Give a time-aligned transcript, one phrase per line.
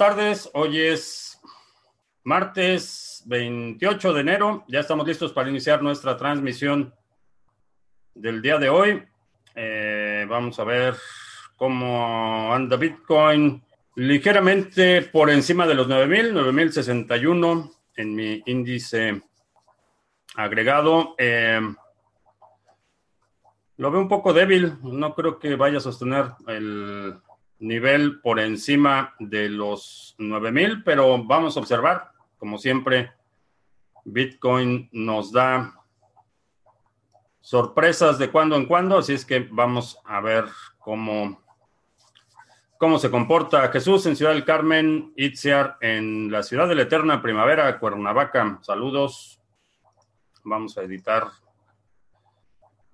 [0.00, 0.48] tardes.
[0.54, 1.38] Hoy es
[2.24, 4.64] martes 28 de enero.
[4.66, 6.94] Ya estamos listos para iniciar nuestra transmisión
[8.14, 9.04] del día de hoy.
[9.54, 10.94] Eh, vamos a ver
[11.54, 13.62] cómo anda Bitcoin.
[13.96, 19.20] Ligeramente por encima de los 9000, 9061 en mi índice
[20.34, 21.14] agregado.
[21.18, 21.60] Eh,
[23.76, 24.78] lo veo un poco débil.
[24.82, 27.20] No creo que vaya a sostener el
[27.60, 32.12] nivel por encima de los 9000, pero vamos a observar.
[32.38, 33.12] Como siempre,
[34.04, 35.74] Bitcoin nos da
[37.40, 40.46] sorpresas de cuando en cuando, así es que vamos a ver
[40.78, 41.42] cómo,
[42.78, 47.20] cómo se comporta Jesús en Ciudad del Carmen, Itziar en la Ciudad de la Eterna
[47.20, 48.58] Primavera, Cuernavaca.
[48.62, 49.40] Saludos.
[50.44, 51.24] Vamos a editar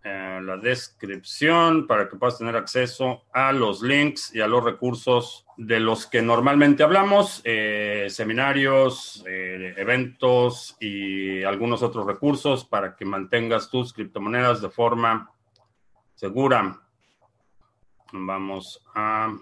[0.08, 5.44] eh, la descripción para que puedas tener acceso a los links y a los recursos
[5.56, 13.04] de los que normalmente hablamos, eh, seminarios, eh, eventos y algunos otros recursos para que
[13.04, 15.28] mantengas tus criptomonedas de forma
[16.14, 16.80] segura.
[18.12, 19.34] Vamos a,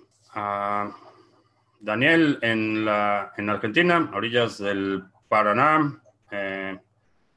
[1.79, 6.01] Daniel en, la, en Argentina, orillas del Paraná.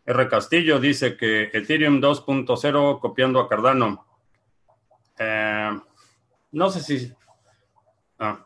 [0.07, 0.29] R.
[0.29, 4.05] Castillo dice que Ethereum 2.0 copiando a Cardano.
[5.19, 5.79] Eh,
[6.53, 7.13] no sé si.
[8.17, 8.45] Ah,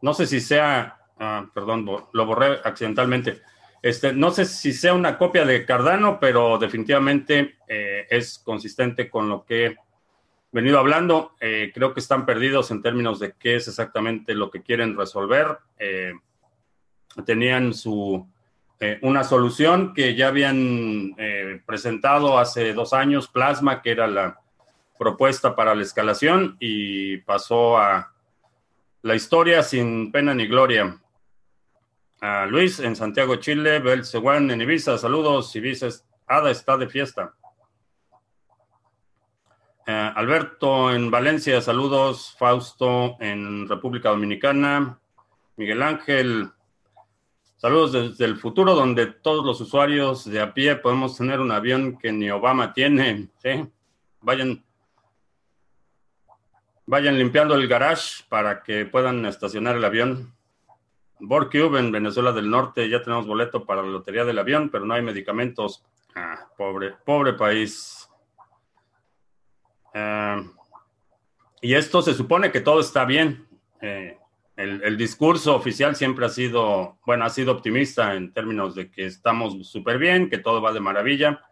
[0.00, 1.00] no sé si sea.
[1.18, 3.42] Ah, perdón, lo borré accidentalmente.
[3.82, 9.28] Este, no sé si sea una copia de Cardano, pero definitivamente eh, es consistente con
[9.28, 9.76] lo que he
[10.52, 11.34] venido hablando.
[11.40, 15.58] Eh, creo que están perdidos en términos de qué es exactamente lo que quieren resolver.
[17.24, 18.28] tenían su
[18.80, 24.40] eh, una solución que ya habían eh, presentado hace dos años, Plasma, que era la
[24.98, 28.12] propuesta para la escalación, y pasó a
[29.02, 31.00] la historia sin pena ni gloria.
[32.48, 35.88] Luis en Santiago, Chile, Belceguán en Ibiza, saludos, Ibiza
[36.26, 37.34] Ada está de fiesta.
[39.86, 44.98] Eh, Alberto en Valencia, saludos, Fausto en República Dominicana,
[45.56, 46.50] Miguel Ángel
[47.66, 51.98] Saludos desde el futuro, donde todos los usuarios de a pie podemos tener un avión
[51.98, 53.28] que ni Obama tiene.
[53.42, 53.68] ¿sí?
[54.20, 54.64] Vayan,
[56.86, 60.32] vayan limpiando el garage para que puedan estacionar el avión.
[61.18, 64.94] Borcube en Venezuela del Norte, ya tenemos boleto para la lotería del avión, pero no
[64.94, 65.84] hay medicamentos.
[66.14, 68.08] Ah, pobre, pobre país.
[69.92, 70.40] Ah,
[71.60, 73.44] y esto se supone que todo está bien.
[73.80, 74.16] Eh,
[74.56, 79.68] el, discurso oficial siempre ha sido, bueno, ha sido optimista en términos de que estamos
[79.68, 81.42] súper bien, que todo va de maravilla.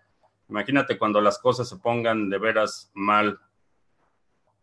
[0.48, 3.38] Imagínate cuando las cosas se pongan de veras mal.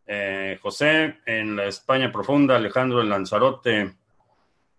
[0.07, 3.93] Eh, José, en la España profunda, Alejandro en Lanzarote,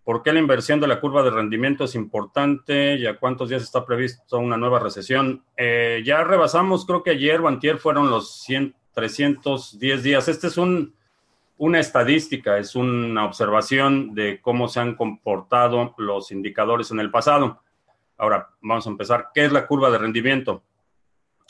[0.03, 3.63] ¿por qué la inversión de la curva de rendimiento es importante y a cuántos días
[3.63, 5.41] está previsto una nueva recesión?
[5.55, 10.27] Eh, ya rebasamos, creo que ayer o antier fueron los 100, 310 días.
[10.27, 10.93] Este es un
[11.57, 17.61] una estadística, es una observación de cómo se han comportado los indicadores en el pasado.
[18.17, 19.29] Ahora, vamos a empezar.
[19.33, 20.63] ¿Qué es la curva de rendimiento?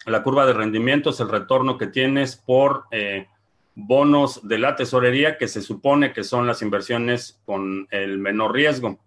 [0.05, 3.27] La curva de rendimiento es el retorno que tienes por eh,
[3.75, 8.99] bonos de la tesorería que se supone que son las inversiones con el menor riesgo.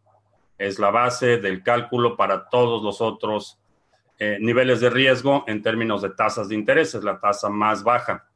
[0.59, 3.59] Es la base del cálculo para todos los otros
[4.19, 8.27] eh, niveles de riesgo en términos de tasas de interés, es la tasa más baja.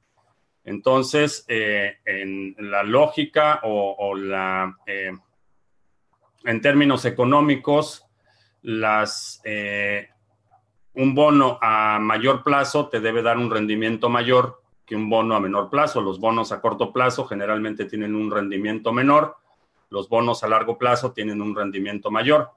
[0.65, 5.12] Entonces, eh, en la lógica o, la, eh,
[6.44, 8.06] en términos económicos,
[8.62, 10.09] las, eh,
[10.94, 15.41] un bono a mayor plazo te debe dar un rendimiento mayor que un bono a
[15.41, 16.03] menor plazo.
[16.03, 19.37] Los bonos a corto plazo generalmente tienen un rendimiento menor,
[19.88, 22.50] los bonos a largo plazo tienen un rendimiento mayor.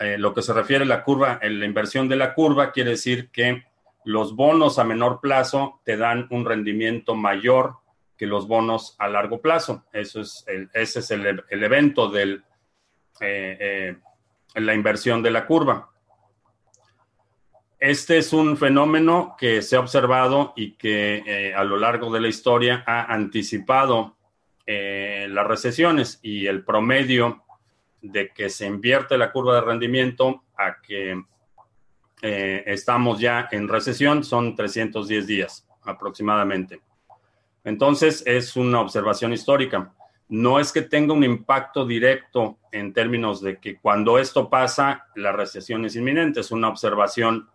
[0.00, 3.30] lo que se refiere a la curva, en la inversión de la curva, quiere decir
[3.30, 3.64] que
[4.08, 7.74] los bonos a menor plazo te dan un rendimiento mayor
[8.16, 9.84] que los bonos a largo plazo.
[9.92, 12.40] Eso es ese es el, evento de
[13.20, 13.96] eh, eh,
[14.54, 15.90] la inversión de la curva.
[17.78, 22.20] Este es un fenómeno que se ha observado y que eh, a lo largo de
[22.20, 24.16] la historia ha anticipado
[24.66, 27.42] las recesiones y el promedio
[28.02, 31.22] de que se invierte la curva de rendimiento a que
[32.22, 36.80] eh, estamos ya en recesión, son 310 días aproximadamente.
[37.64, 39.92] Entonces, es una observación histórica.
[40.28, 45.32] No es que tenga un impacto directo en términos de que cuando esto pasa, la
[45.32, 47.48] recesión es inminente, es una observación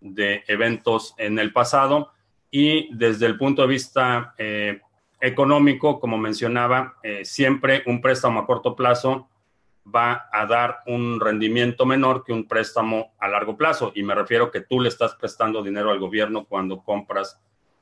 [0.00, 2.12] de eventos en el pasado
[2.50, 4.80] y desde el punto de vista eh,
[5.20, 9.28] económico, como mencionaba, siempre un préstamo a corto plazo
[9.86, 13.92] va a dar un rendimiento menor que un préstamo a largo plazo.
[13.94, 17.40] Y me refiero que tú le estás prestando dinero al gobierno cuando compras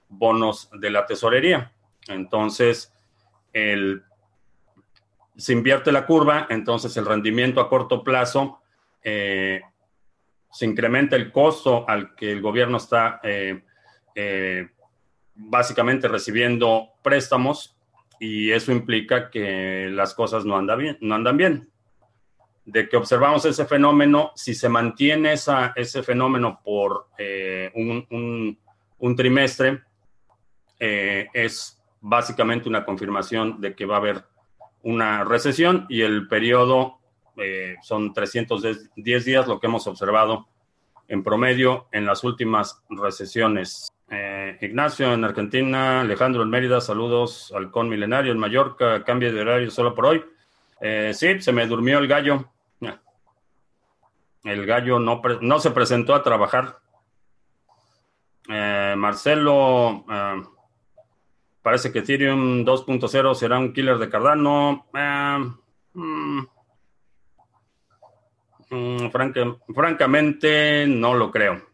[0.09, 1.73] bonos de la tesorería.
[2.09, 2.93] Entonces,
[3.53, 4.03] el,
[5.37, 8.61] se invierte la curva, entonces el rendimiento a corto plazo
[9.03, 9.63] eh,
[10.51, 13.63] se incrementa el costo al que el gobierno está eh,
[14.15, 14.69] eh,
[15.35, 17.77] básicamente recibiendo préstamos
[18.21, 21.72] y eso implica que las cosas no, bien, no andan bien
[22.65, 29.83] de que observamos ese fenómeno, si se mantiene esa, ese fenómeno por eh, un, trimestre,
[30.79, 34.25] eh, es básicamente una confirmación de que va a haber
[34.83, 36.99] una recesión y el periodo
[37.37, 40.49] eh, son 310 días, lo que hemos observado
[41.09, 43.89] en promedio en las últimas recesiones.
[44.61, 49.95] Ignacio en Argentina, Alejandro en Mérida, saludos, Halcón Milenario en Mallorca, cambio de horario solo
[49.95, 50.23] por hoy.
[51.13, 52.53] Sí, se me durmió el gallo.
[54.45, 56.79] El gallo no, no se presentó a trabajar.
[58.49, 60.43] Eh, Marcelo, eh,
[61.63, 64.87] parece que Ethereum 2.0 será un killer de Cardano.
[64.95, 65.39] Eh,
[65.95, 66.41] mm,
[68.71, 69.11] mm,
[69.75, 71.71] francamente, no lo creo.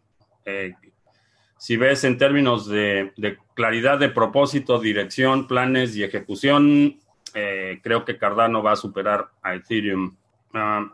[1.59, 3.13] si ves en términos de,
[3.55, 7.01] claridad de propósito, dirección, planes y ejecución,
[7.33, 10.17] creo que Cardano va a superar a Ethereum.
[10.55, 10.87] Ah,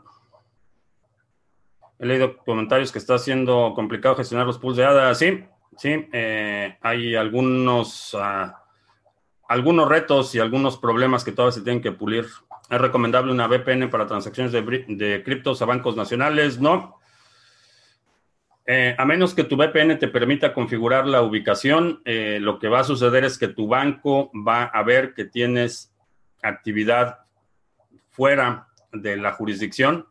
[1.98, 5.14] He leído comentarios que está siendo complicado gestionar los pools de ADA.
[5.14, 5.44] Sí,
[5.76, 8.62] sí, eh, hay algunos, ah,
[9.48, 12.26] algunos retos y algunos problemas que todavía se tienen que pulir.
[12.69, 16.60] ¿Es recomendable una VPN para transacciones de, criptos a bancos nacionales?
[16.60, 16.98] No.
[18.66, 22.80] Eh, a menos que tu VPN te permita configurar la ubicación, eh, lo que va
[22.80, 25.94] a suceder es que tu banco va a ver que tienes
[26.44, 27.20] actividad
[28.11, 30.06] fuera de la jurisdicción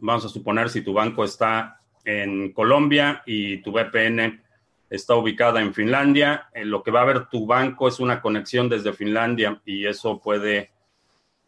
[0.00, 4.42] Vamos a suponer si tu banco está en Colombia y tu VPN
[4.88, 8.68] está ubicada en Finlandia, eh, lo que va a ver tu banco es una conexión
[8.68, 10.70] desde Finlandia y eso puede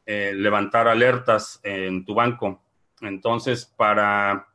[0.04, 2.62] eh, levantar alertas en tu banco.
[3.00, 4.48] Entonces, para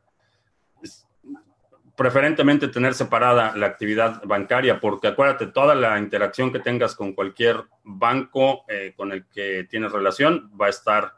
[1.98, 7.64] preferentemente tener separada la actividad bancaria, porque acuérdate, toda la interacción que tengas con cualquier
[7.84, 11.14] banco eh, con el que tienes relación va a estar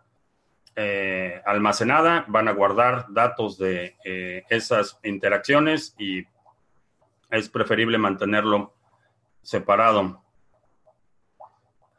[0.78, 6.24] eh, almacenada, van a guardar datos de eh, esas interacciones y
[7.30, 8.74] es preferible mantenerlo
[9.42, 10.24] separado.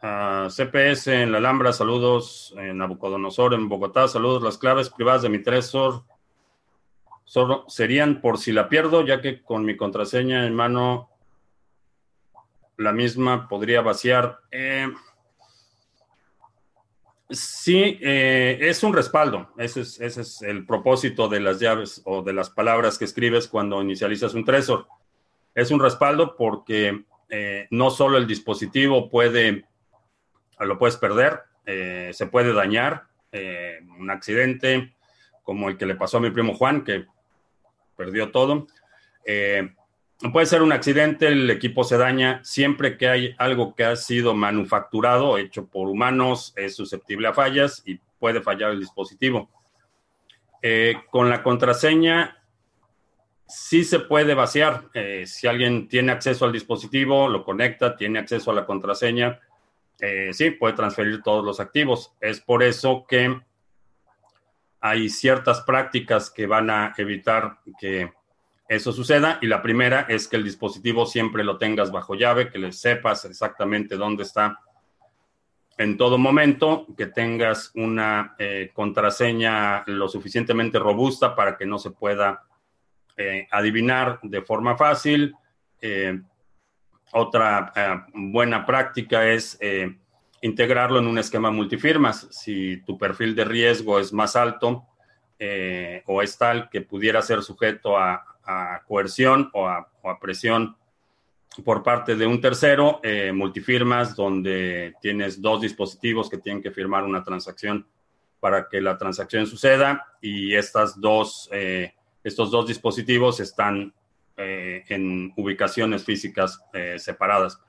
[0.01, 2.55] Ah, CPS en la Alhambra, saludos.
[2.57, 4.43] En Nabucodonosor, en Bogotá, saludos.
[4.43, 6.05] Las claves privadas de mi Tresor
[7.31, 11.11] solo serían por si la pierdo, ya que con mi contraseña en mano
[12.77, 14.41] la misma podría vaciar.
[14.51, 14.89] Eh,
[17.33, 19.53] Sí, eh, es un respaldo.
[19.57, 24.35] Ese es, el propósito de las llaves o de las palabras que escribes cuando inicializas
[24.35, 24.89] un Trezor.
[25.55, 29.65] Es un respaldo porque eh, no solo el dispositivo puede,
[30.59, 33.05] lo puedes perder, se puede dañar,
[33.97, 34.97] un accidente
[35.45, 37.07] como el que le pasó a mi primo Juan, que
[38.01, 38.67] perdió todo.
[40.33, 42.45] Puede ser un accidente, el equipo se daña.
[42.45, 47.83] Siempre que hay algo que ha sido manufacturado, hecho por humanos, es susceptible a fallas
[47.87, 49.49] y puede fallar el dispositivo.
[50.61, 52.37] Eh, con la contraseña,
[53.49, 54.91] sí se puede vaciar.
[54.93, 59.41] Eh, si alguien tiene acceso al dispositivo, lo conecta, tiene acceso a la contraseña,
[60.01, 62.13] eh, sí, puede transferir todos los activos.
[62.21, 63.41] Es por eso que
[64.81, 68.13] hay ciertas prácticas que van a evitar que
[68.69, 69.39] eso suceda.
[69.43, 73.25] Y la primera es que el dispositivo siempre lo tengas bajo llave, que le sepas
[73.25, 74.61] exactamente dónde está
[75.77, 81.91] en todo momento, que tengas una eh, contraseña lo suficientemente robusta para que no se
[81.91, 82.45] pueda
[83.17, 85.35] eh, adivinar de forma fácil.
[85.81, 86.21] Eh,
[87.13, 89.59] otra buena práctica es
[90.41, 92.29] integrarlo en un esquema multifirmas.
[92.31, 94.87] Si tu perfil de riesgo es más alto
[96.07, 98.27] o es tal que pudiera ser sujeto a,
[98.87, 99.87] coerción o a,
[100.21, 100.77] presión
[101.65, 107.05] por parte de un tercero, eh, multifirmas, donde tienes dos dispositivos que tienen que firmar
[107.05, 107.87] una transacción
[108.39, 111.95] para que la transacción suceda y estas dos, eh,
[112.25, 113.93] estos dos dispositivos están
[114.37, 116.61] eh, en ubicaciones físicas
[116.97, 117.61] separadas.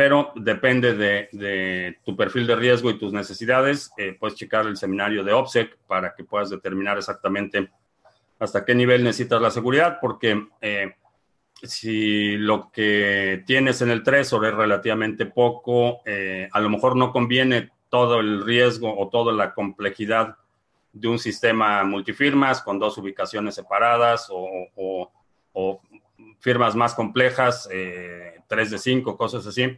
[0.00, 3.92] Pero depende de, tu perfil de riesgo y tus necesidades.
[4.18, 7.68] puedes checar el seminario de OPSEC para que puedas determinar exactamente
[8.38, 10.94] hasta qué nivel necesitas la seguridad, porque eh,
[11.62, 17.12] si lo que tienes en el Trezor es relativamente poco, eh, a lo mejor no
[17.12, 20.34] conviene todo el riesgo o toda la complejidad
[20.94, 25.10] de un sistema multifirmas con dos ubicaciones separadas o,
[26.38, 29.76] firmas más complejas, eh, 3 de 5, cosas así.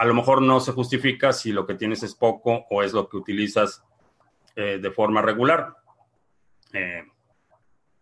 [0.00, 3.06] A lo mejor no se justifica si lo que tienes es poco o es lo
[3.06, 3.84] que utilizas
[4.56, 5.74] eh, de forma regular.
[6.72, 7.04] Eh,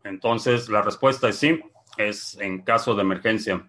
[0.05, 1.61] entonces, la respuesta es sí,
[1.97, 3.69] es en caso de emergencia.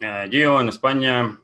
[0.00, 1.38] Eh, Gio, en España,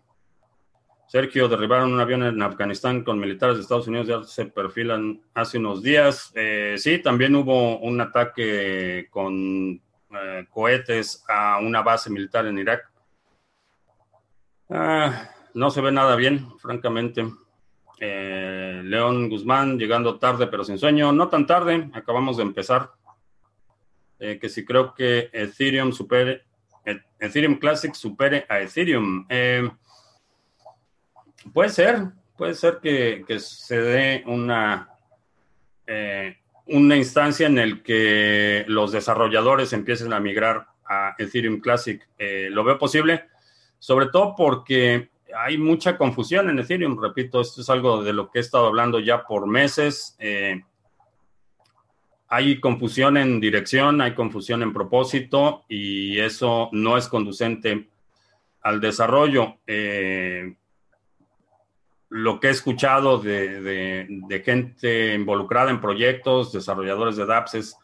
[1.08, 5.58] Sergio, derribaron un avión en Afganistán con militares de Estados Unidos, ya se perfilan hace
[5.58, 6.32] unos días.
[6.76, 9.78] Sí, también hubo un ataque con
[10.48, 12.90] cohetes a una base militar en Irak.
[14.70, 17.26] Ah, no se ve nada bien, francamente.
[18.00, 21.12] Eh, León Guzmán, llegando tarde pero sin sueño.
[21.12, 22.92] No tan tarde, acabamos de empezar.
[24.18, 26.42] que si creo que Ethereum supere,
[27.20, 29.26] Ethereum Classic supere a Ethereum.
[31.52, 32.02] Puede ser,
[32.36, 34.90] puede ser que, se dé una,
[35.86, 42.06] eh, una instancia en el que los desarrolladores empiecen a migrar a Ethereum Classic.
[42.18, 43.24] Eh, lo veo posible,
[43.78, 47.00] sobre todo porque hay mucha confusión en Ethereum.
[47.00, 50.16] Repito, esto es algo de lo que he estado hablando ya por meses.
[50.18, 50.62] Eh,
[52.28, 57.88] hay confusión en dirección, hay confusión en propósito y eso no es conducente
[58.62, 59.56] al desarrollo
[62.10, 67.76] lo que he escuchado de, gente involucrada en proyectos, desarrolladores de dApps, es,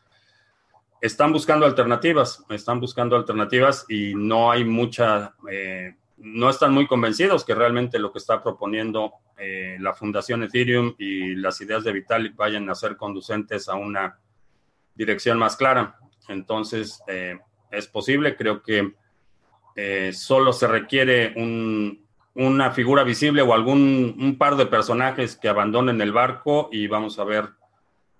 [1.00, 7.44] están buscando alternativas, están buscando alternativas y no hay mucha, eh, no están muy convencidos
[7.44, 12.36] que realmente lo que está proponiendo eh, la Fundación Ethereum y las ideas de Vitalik
[12.36, 14.18] vayan a ser conducentes a una
[14.94, 15.98] dirección más clara.
[16.28, 17.38] Entonces, eh,
[17.70, 18.94] es posible, creo que
[20.12, 26.00] solo se requiere un, una figura visible o algún un par de personajes que abandonen
[26.00, 27.50] el barco y vamos a ver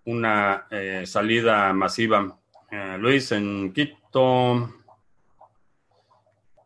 [0.05, 2.39] una eh, salida masiva.
[2.77, 4.69] Eh, Luis en Quito,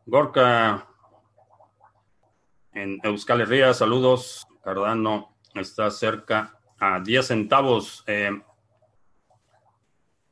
[0.06, 0.88] Gorka
[2.72, 4.46] en Euskal Herria, saludos.
[4.64, 8.04] Cardano está cerca a 10 centavos.
[8.06, 8.40] Eh,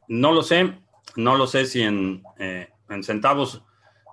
[0.09, 0.78] no lo sé,
[1.16, 3.62] no lo sé si en, en centavos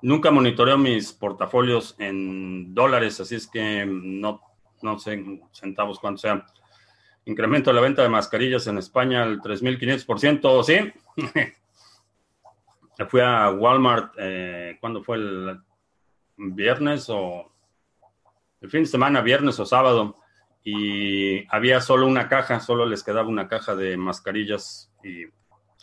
[0.02, 4.42] Nunca monitoreo mis portafolios en dólares, así es que no,
[4.82, 6.46] no sé centavos cuánto sea.
[7.26, 10.94] Incremento de la venta de mascarillas en España al 3.500%, ¿sí?
[13.08, 15.60] Fui a Walmart, eh, ¿cuándo fue el
[16.38, 17.52] viernes o
[18.62, 20.18] el fin de semana, viernes o sábado?
[20.64, 25.26] Y había solo una caja, solo les quedaba una caja de mascarillas y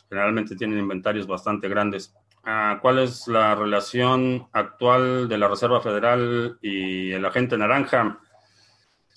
[0.09, 2.15] generalmente tienen inventarios bastante grandes.
[2.45, 8.19] Ah, ¿Cuál es la relación actual de la Reserva Federal y el agente naranja?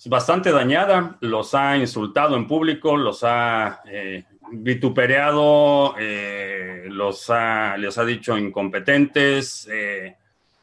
[0.06, 7.96] Bastante dañada, los ha insultado en público, los ha eh, vituperado, eh, los ha, les
[7.96, 9.66] ha dicho incompetentes.
[9.72, 10.16] Eh,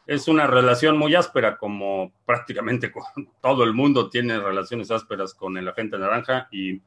[0.05, 2.91] es una relación muy áspera, como prácticamente
[3.41, 6.81] todo el mundo tiene relaciones ásperas con el agente naranja y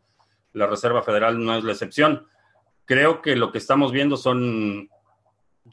[0.53, 2.27] la Reserva Federal no es la excepción.
[2.85, 4.89] Creo que lo que estamos viendo son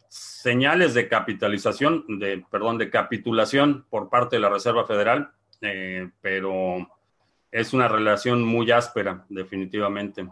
[0.08, 6.88] señales de capitalización, de, perdón, de capitulación por parte de la Reserva Federal, eh, pero
[7.52, 10.28] es una relación muy áspera, definitivamente.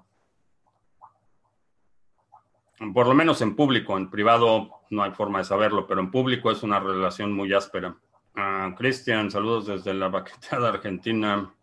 [2.93, 6.49] Por lo menos en público, en privado no hay forma de saberlo, pero en público
[6.49, 7.95] es una relación muy áspera.
[8.35, 11.53] Ah, Cristian, saludos desde la baquetada Argentina.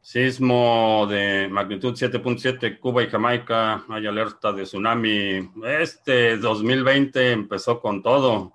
[0.00, 5.50] Sismo de magnitud 7.7, Cuba y Jamaica, hay alerta de tsunami.
[5.64, 8.52] Este 2020 empezó con todo.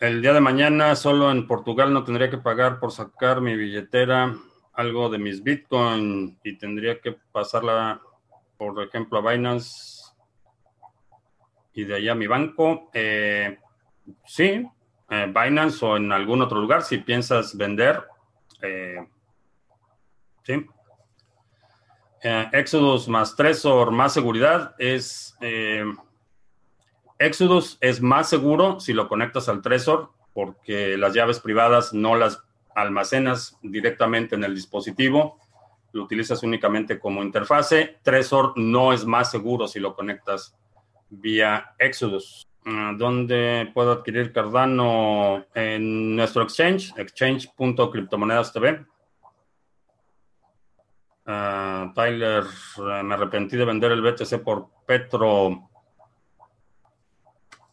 [0.00, 4.32] El día de mañana solo en Portugal no tendría que pagar por sacar mi billetera,
[4.72, 8.00] algo de mis Bitcoin y tendría que pasarla,
[8.56, 10.12] por ejemplo, a Binance
[11.72, 12.90] y de allá a mi banco.
[12.94, 13.58] Eh,
[14.24, 14.64] sí,
[15.10, 18.04] eh, Binance o en algún otro lugar si piensas vender
[18.62, 19.04] eh,
[20.44, 20.64] sí.
[22.52, 25.36] Exodus más Trezor más seguridad es.
[27.18, 32.42] Exodus es más seguro si lo conectas al Trezor, porque las llaves privadas no las
[32.74, 35.38] almacenas directamente en el dispositivo,
[35.92, 37.98] lo utilizas únicamente como interfase.
[38.02, 40.56] Trezor no es más seguro si lo conectas
[41.08, 42.46] vía Exodus.
[42.66, 45.46] Ah, ¿Dónde puedo adquirir Cardano?
[45.54, 48.86] En nuestro exchange, exchange.criptomonedas.tv.
[51.26, 52.44] Uh, Tyler,
[53.04, 55.67] me arrepentí de vender el BTC por Petro.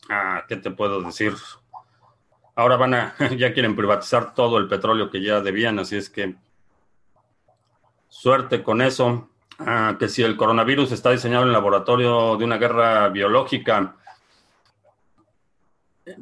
[0.09, 1.33] Ah, ¿qué te puedo decir?
[2.55, 6.35] Ahora van a, ya quieren privatizar todo el petróleo que ya debían, así es que
[8.07, 9.29] suerte con eso.
[9.59, 13.95] Ah, que si el coronavirus está diseñado en laboratorio de una guerra biológica,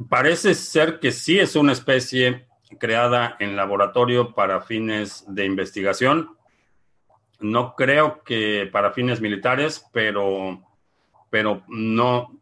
[0.08, 2.46] parece ser que sí es una especie
[2.80, 6.38] creada en laboratorio para fines de investigación.
[7.40, 10.62] No creo que para fines militares, pero,
[11.30, 12.40] pero no,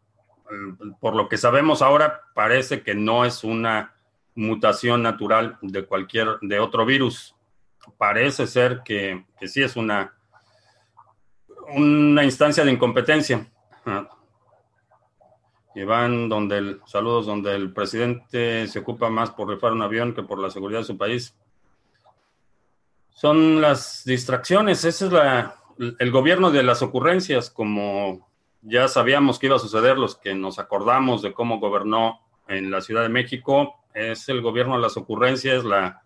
[1.00, 3.94] por lo que sabemos ahora, parece que no es una
[4.34, 7.34] mutación natural de cualquier, de otro virus.
[7.98, 10.14] Parece ser que, que sí es una,
[11.74, 13.46] una instancia de incompetencia.
[15.74, 20.14] Y van donde el, saludos, donde el presidente se ocupa más por rifar un avión
[20.14, 21.34] que por la seguridad de su país.
[23.10, 28.28] Son las distracciones, ese es la, el gobierno de las ocurrencias, como
[28.62, 32.80] ya sabíamos que iba a suceder, los que nos acordamos de cómo gobernó en la
[32.80, 36.02] Ciudad de México, es el gobierno de las ocurrencias, la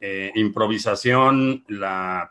[0.00, 2.30] eh, improvisación, la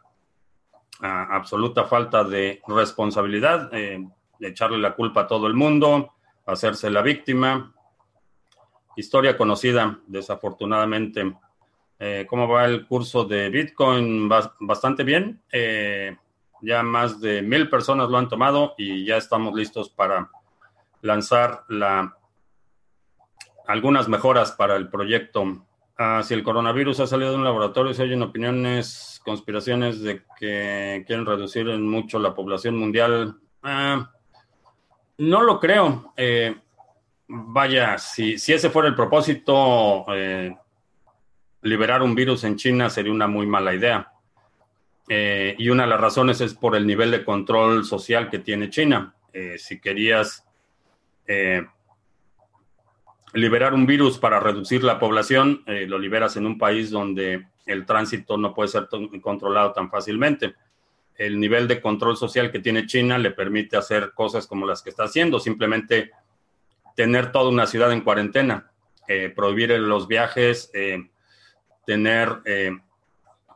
[1.00, 4.06] absoluta falta de responsabilidad, eh,
[4.40, 6.14] echarle la culpa a todo el mundo,
[6.46, 7.74] hacerse la víctima.
[8.96, 11.36] Historia conocida, desafortunadamente.
[12.00, 14.30] Eh, ¿Cómo va el curso de Bitcoin?
[14.30, 15.42] Bastante bien.
[15.52, 16.16] Eh,
[16.64, 20.32] ya más de mil personas lo han tomado y ya estamos listos para
[21.02, 22.18] lanzar la,
[23.68, 25.66] algunas mejoras para el proyecto.
[25.98, 31.04] Ah, si el coronavirus ha salido de un laboratorio, se oyen opiniones, conspiraciones de que
[31.06, 33.38] quieren reducir en mucho la población mundial.
[33.62, 34.10] Ah,
[35.18, 36.14] no lo creo.
[36.16, 36.56] Eh,
[37.28, 40.56] vaya, si, si, ese fuera el propósito, eh,
[41.62, 44.13] liberar un virus en China sería una muy mala idea.
[45.16, 48.70] Eh, y una de las razones es por el nivel de control social que tiene
[48.70, 49.14] China.
[49.58, 50.46] si querías
[53.34, 58.38] liberar un virus para reducir la población, lo liberas en un país donde el tránsito
[58.38, 58.88] no puede ser
[59.22, 60.54] controlado tan fácilmente
[61.16, 64.90] el nivel de control social que tiene China le permite hacer cosas como las que
[64.90, 66.12] está haciendo, simplemente
[66.96, 68.72] tener toda una ciudad en cuarentena,
[69.08, 71.10] eh, prohibir los viajes, eh,
[71.86, 72.72] tener eh,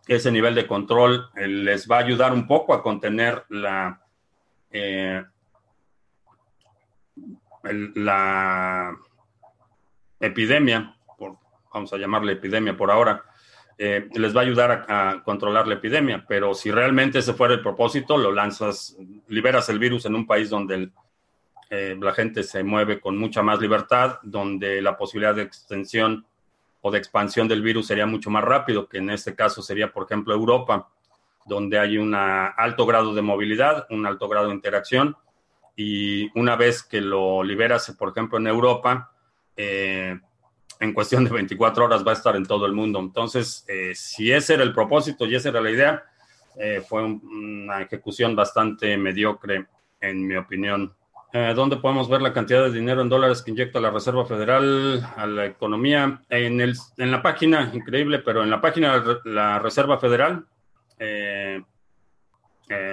[0.08, 4.02] ese nivel de control les va a ayudar un poco a contener la,
[7.96, 8.98] la
[10.20, 10.96] epidemia,
[11.74, 13.24] vamos a llamarle epidemia por ahora.
[13.80, 17.62] Eh, les va a ayudar a, controlar la epidemia, pero si realmente ese fuera el
[17.62, 20.89] propósito, lo lanzas, liberas el virus en un país donde
[21.70, 26.26] eh, la gente se mueve con mucha más libertad, donde la posibilidad de extensión
[26.81, 30.05] o de expansión del virus sería mucho más rápido, que en este caso sería, por
[30.05, 30.89] ejemplo, Europa,
[31.45, 35.15] donde hay un alto grado de movilidad, un alto grado de interacción,
[35.75, 39.11] y una vez que lo liberas, por ejemplo, en Europa,
[39.55, 40.19] eh,
[40.79, 42.99] en cuestión de 24 horas va a estar en todo el mundo.
[42.99, 46.03] Entonces, eh, si ese era el propósito y esa era la idea,
[46.59, 49.67] eh, fue una ejecución bastante mediocre,
[50.01, 50.93] en mi opinión.
[51.33, 55.05] Eh, ¿Dónde podemos ver la cantidad de dinero en dólares que inyecta la Reserva Federal
[55.15, 56.21] a la economía?
[56.29, 60.45] En, el, en la página, increíble, pero en la página de la Reserva Federal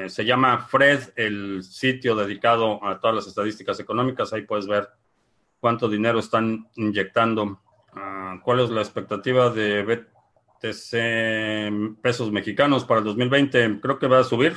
[0.06, 4.32] se llama FRED, el sitio dedicado a todas las estadísticas económicas.
[4.32, 4.88] Ahí puedes ver
[5.58, 7.60] cuánto dinero están inyectando
[7.96, 13.80] Ah, ¿Cuál es la expectativa de BTC pesos mexicanos para el 2020?
[13.80, 14.56] Creo que va a subir.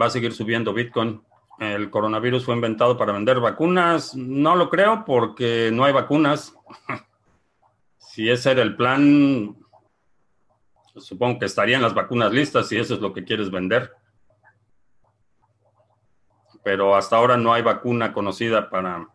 [0.00, 1.22] Va a seguir subiendo Bitcoin.
[1.60, 4.16] El coronavirus fue inventado para vender vacunas.
[4.16, 6.54] No lo creo porque no hay vacunas.
[7.98, 9.54] si ese era el plan,
[10.96, 13.92] supongo que estarían las vacunas listas si eso es lo que quieres vender.
[16.64, 19.06] Pero hasta ahora no hay vacuna conocida para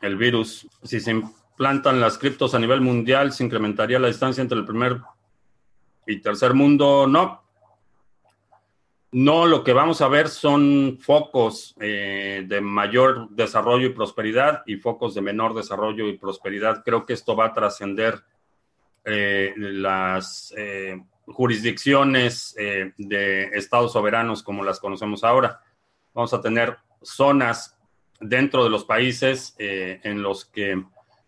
[0.00, 0.66] el virus.
[0.84, 1.22] Si se
[1.58, 5.02] plantan las criptos a nivel mundial, se incrementaría la distancia entre el primer
[6.06, 7.06] y tercer mundo.
[7.06, 7.42] No.
[9.12, 14.76] No, lo que vamos a ver son focos eh, de mayor desarrollo y prosperidad y
[14.76, 16.84] focos de menor desarrollo y prosperidad.
[16.84, 18.22] Creo que esto va a trascender
[19.04, 25.60] eh, las eh, jurisdicciones de estados soberanos como las conocemos ahora.
[26.14, 27.76] Vamos a tener zonas
[28.20, 30.84] dentro de los países en los que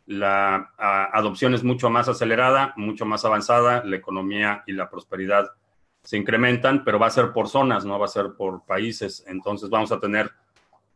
[0.07, 0.73] la
[1.13, 5.53] adopción es mucho más acelerada, mucho más avanzada, la economía y la prosperidad
[6.03, 9.25] se incrementan, pero va a ser por zonas, no va a ser por países.
[9.27, 10.31] Entonces vamos a tener,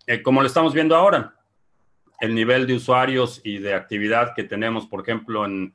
[0.06, 1.34] eh, como lo estamos viendo ahora,
[2.20, 5.74] el nivel de usuarios y de actividad que tenemos, por ejemplo, en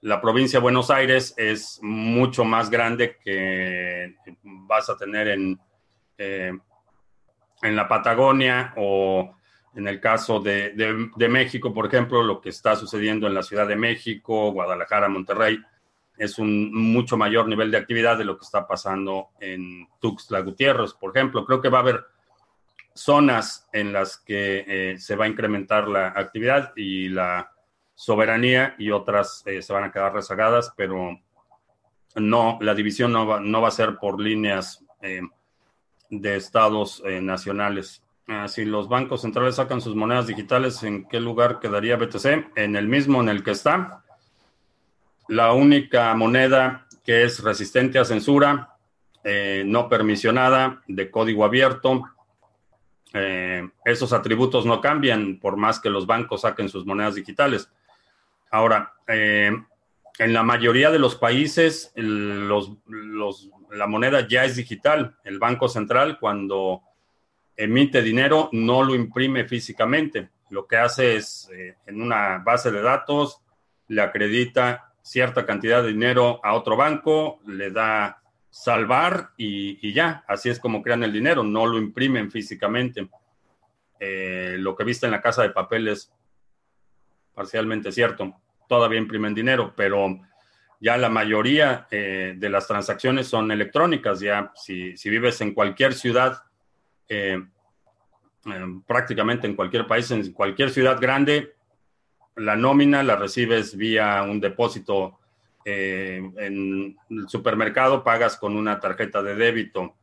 [0.00, 5.60] la provincia de Buenos Aires es mucho más grande que vas a tener en,
[6.18, 6.52] eh,
[7.62, 9.36] en la Patagonia o
[9.74, 10.74] En el caso de,
[11.16, 15.58] de, México, por ejemplo, lo que está sucediendo en la Ciudad de México, Guadalajara, Monterrey,
[16.16, 20.92] es un mucho mayor nivel de actividad de lo que está pasando en Tuxtla Gutiérrez,
[20.92, 21.44] por ejemplo.
[21.44, 22.04] Creo que va a haber
[22.94, 27.50] zonas en las que eh, se va a incrementar la actividad y la
[27.94, 31.18] soberanía y otras eh, se van a quedar rezagadas, pero
[32.16, 35.22] no, la división no va, no va a ser por líneas eh,
[36.10, 38.04] de estados nacionales.
[38.28, 42.52] Ah, si los bancos centrales sacan sus monedas digitales, ¿en qué lugar quedaría BTC?
[42.54, 44.01] En el mismo en el que está.
[45.32, 48.76] La única moneda que es resistente a censura,
[49.64, 52.02] no permisionada, de código abierto,
[53.14, 57.70] eh, esos atributos no cambian por más que los bancos saquen sus monedas digitales.
[58.50, 59.52] Ahora, eh,
[60.18, 65.16] en la mayoría de los países la moneda ya es digital.
[65.24, 66.82] El Banco Central cuando
[67.56, 70.30] emite dinero no lo imprime físicamente.
[70.50, 73.40] Lo que hace es eh, en una base de datos
[73.88, 80.48] le acredita cierta cantidad de dinero a otro banco, le da salvar y, ya, así
[80.48, 83.08] es como crean el dinero, no lo imprimen físicamente.
[83.98, 86.12] Eh, lo que viste en la casa de papel es
[87.34, 90.20] parcialmente cierto, todavía imprimen dinero, pero
[90.80, 96.42] ya la mayoría eh, de las transacciones son electrónicas, ya si, vives en cualquier ciudad,
[97.08, 97.40] eh,
[98.86, 101.54] prácticamente en cualquier país, en cualquier ciudad grande,
[102.36, 105.18] la nómina la recibes vía un depósito
[105.64, 109.94] eh, en el supermercado pagas con una tarjeta de débito.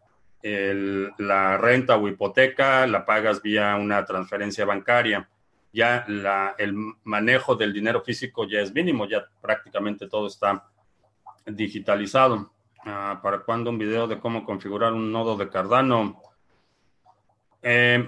[0.41, 5.29] la renta o hipoteca la pagas vía una transferencia bancaria.
[5.71, 6.05] Ya
[6.57, 10.65] el manejo del dinero físico ya es mínimo, ya prácticamente todo está
[11.45, 12.51] digitalizado.
[12.85, 16.21] Ah, ¿Para cuándo un video de cómo configurar un nodo de Cardano?
[17.61, 18.07] Eh,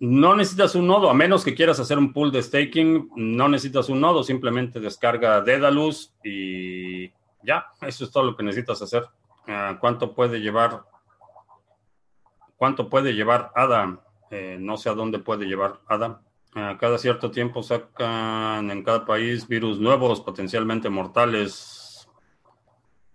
[0.00, 3.88] no necesitas un nodo, a menos que quieras hacer un pool de staking, no necesitas
[3.88, 7.08] un nodo, simplemente descarga Dedalus y
[7.42, 9.04] ya, eso es todo lo que necesitas hacer.
[9.46, 10.84] Ah, ¿Cuánto puede llevar?
[12.56, 14.04] ¿Cuánto puede llevar ADA?
[14.30, 16.20] Eh, no sé a dónde puede llevar ADA.
[16.54, 22.08] Ah, cada cierto tiempo sacan en cada país virus nuevos, potencialmente mortales.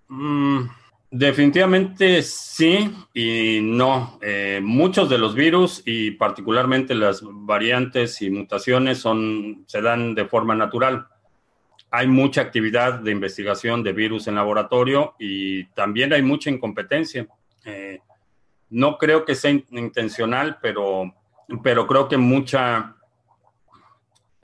[0.08, 0.65] Mm,
[1.15, 4.17] Definitivamente sí y no.
[4.19, 10.26] Eh, muchos de los virus y particularmente las variantes y mutaciones son, se dan de
[10.26, 11.08] forma natural.
[11.91, 17.28] Hay mucha actividad de investigación de virus en laboratorio y también hay mucha incompetencia.
[17.63, 17.99] Eh,
[18.71, 21.13] no creo que sea intencional, pero,
[21.62, 22.95] pero creo que mucha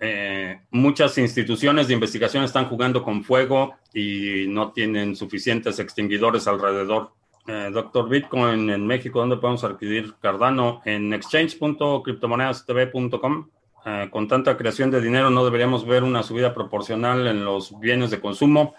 [0.02, 7.12] eh, muchas instituciones de investigación están jugando con fuego y no tienen suficientes extinguidores alrededor.
[7.48, 10.82] Eh, doctor Bitcoin en México, ¿dónde podemos adquirir Cardano?
[10.86, 13.50] En exchange.cryptomonedastv.com.
[13.86, 18.12] Eh, con tanta creación de dinero no deberíamos ver una subida proporcional en los bienes
[18.12, 18.76] de consumo.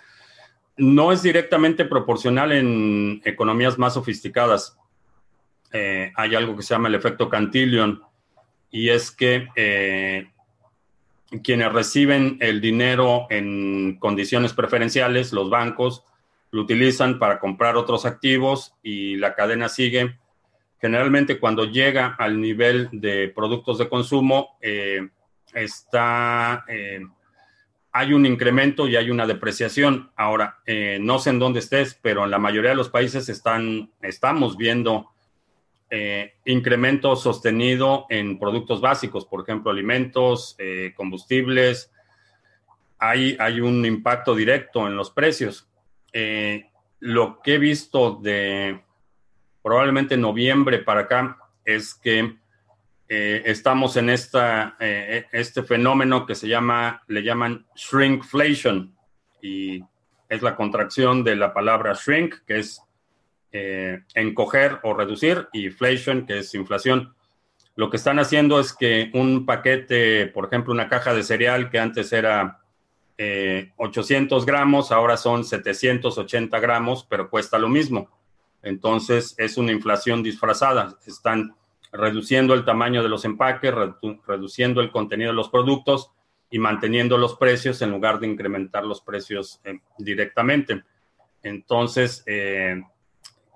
[0.77, 4.79] No es directamente proporcional en economías más sofisticadas.
[5.73, 8.03] hay algo que se llama el efecto Cantillon
[8.71, 9.49] y es que
[11.43, 16.05] quienes reciben el dinero en condiciones preferenciales, los bancos,
[16.51, 20.19] lo utilizan para comprar otros activos y la cadena sigue.
[20.81, 25.09] Generalmente cuando llega al nivel de productos de consumo, eh,
[25.53, 27.07] está, eh,
[27.93, 30.11] hay un incremento y hay una depreciación.
[30.17, 33.91] Ahora, eh, no sé en dónde estés, pero en la mayoría de los países están,
[34.01, 35.11] estamos viendo
[35.91, 41.91] eh, incremento sostenido en productos básicos, por ejemplo, alimentos, eh, combustibles.
[42.99, 45.69] Hay, hay, un impacto directo en los precios.
[46.13, 48.85] Eh, lo que he visto de
[49.63, 52.37] probablemente noviembre para acá es que
[53.09, 58.97] estamos en esta, este fenómeno que se llama, le llaman shrinkflation
[59.43, 59.83] y
[60.29, 62.81] es la contracción de la palabra shrink, que es
[63.53, 67.15] eh, encoger o reducir, y inflation, que es inflación.
[67.77, 71.79] Lo que están haciendo es que un paquete, por ejemplo, una caja de cereal que
[71.79, 72.61] antes era
[73.77, 78.11] 800 eh, gramos, ahora son 780 gramos, pero cuesta lo mismo.
[78.63, 80.99] Entonces es una inflación disfrazada.
[81.07, 81.55] Están
[81.93, 83.75] reduciendo el tamaño de los empaques,
[84.27, 86.13] reduciendo el contenido de los productos
[86.51, 90.83] y manteniendo los precios en lugar de incrementar los precios eh, directamente.
[91.43, 92.83] Entonces, eh,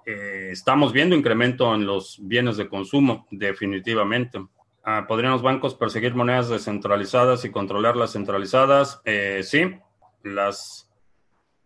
[0.07, 4.39] estamos viendo incremento en los bienes de consumo, definitivamente.
[4.85, 9.01] Ah, ¿Podrían los bancos perseguir monedas descentralizadas y controlar las centralizadas?
[9.07, 9.79] Eh, sí,
[10.23, 10.91] las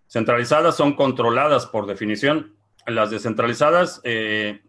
[0.06, 2.56] centralizadas son controladas por definición.
[2.86, 4.60] Las descentralizadas, eh,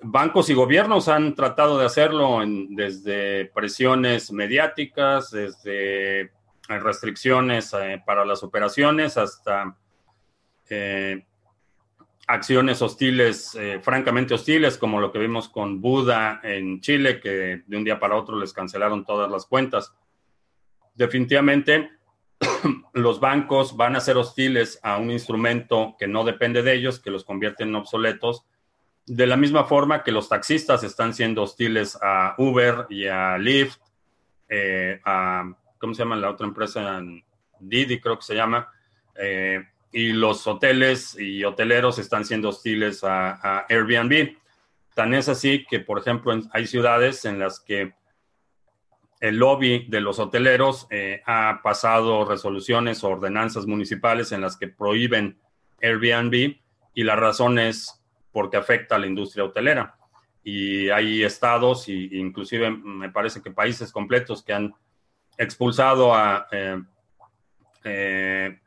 [0.00, 6.32] bancos y gobiernos han tratado de hacerlo desde presiones mediáticas, desde
[6.68, 7.72] restricciones
[8.06, 9.76] para las operaciones hasta
[12.26, 17.76] acciones hostiles, eh, francamente hostiles, como lo que vimos con Buda en Chile, que de
[17.76, 19.92] un día para otro les cancelaron todas las cuentas.
[20.94, 21.90] Definitivamente,
[22.92, 27.10] los bancos van a ser hostiles a un instrumento que no depende de ellos, que
[27.10, 28.46] los convierte en obsoletos,
[29.06, 33.80] de la misma forma que los taxistas están siendo hostiles a Uber y a Lyft,
[34.48, 37.02] eh, a, ¿cómo se llama la otra empresa?
[37.58, 38.68] Didi creo que se llama.
[39.16, 44.36] Eh, y los hoteles y hoteleros están siendo hostiles a, Airbnb.
[44.94, 47.92] Tan es así que, por ejemplo, hay ciudades en las que
[49.20, 54.66] el lobby de los hoteleros eh, ha pasado resoluciones o ordenanzas municipales en las que
[54.66, 55.38] prohíben
[55.80, 56.56] Airbnb
[56.94, 58.02] y la razón es
[58.32, 59.96] porque afecta a la industria hotelera.
[60.42, 64.74] Y hay estados e inclusive me parece que países completos que han
[65.38, 66.82] expulsado a eh,
[67.84, 68.58] eh,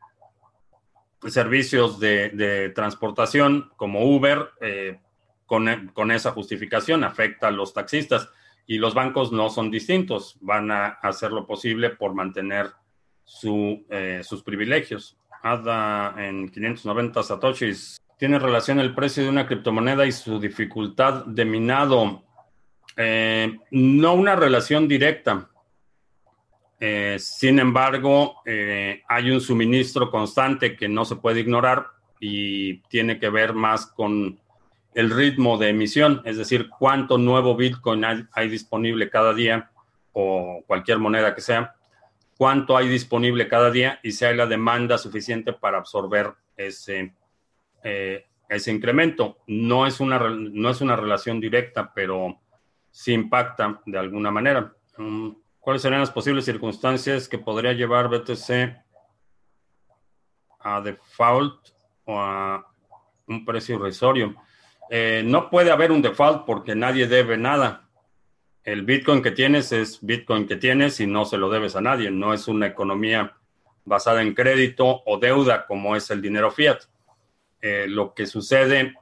[1.27, 4.99] servicios de, transportación como Uber eh,
[5.45, 8.29] con, esa justificación, afecta a los taxistas
[8.67, 12.71] y los bancos no son distintos, van a hacer lo posible por mantener
[13.23, 15.17] su, eh, sus privilegios.
[15.43, 17.97] ADA en 590 satoshis.
[18.17, 22.23] ¿Tiene relación el precio de una criptomoneda y su dificultad de minado?
[22.97, 25.49] Eh, no una relación directa.
[26.87, 31.87] Eh, sin embargo, eh, hay un suministro constante que no se puede ignorar
[32.19, 34.39] y tiene que ver más con
[34.93, 39.71] el ritmo de emisión, es decir, cuánto nuevo Bitcoin hay, disponible cada día
[40.13, 41.73] o cualquier moneda que sea,
[42.37, 47.15] cuánto hay disponible cada día y si hay la demanda suficiente para absorber ese,
[47.83, 49.39] eh, ese incremento.
[49.47, 52.39] No es, una, no es una relación directa, pero
[52.91, 54.71] sí impacta de alguna manera.
[54.99, 55.31] Mm,
[55.65, 58.83] ¿Cuáles serían las posibles circunstancias que podría llevar BTC
[60.59, 61.69] a default
[62.03, 62.71] o a
[63.25, 64.35] un precio irrisorio?
[64.91, 67.89] Eh, no puede haber un default porque nadie debe nada.
[68.63, 72.11] El Bitcoin que tienes es Bitcoin que tienes y no se lo debes a nadie.
[72.11, 73.35] No es una economía
[73.85, 76.83] basada en crédito o deuda como es el dinero fiat.
[77.59, 78.93] Eh, lo que sucede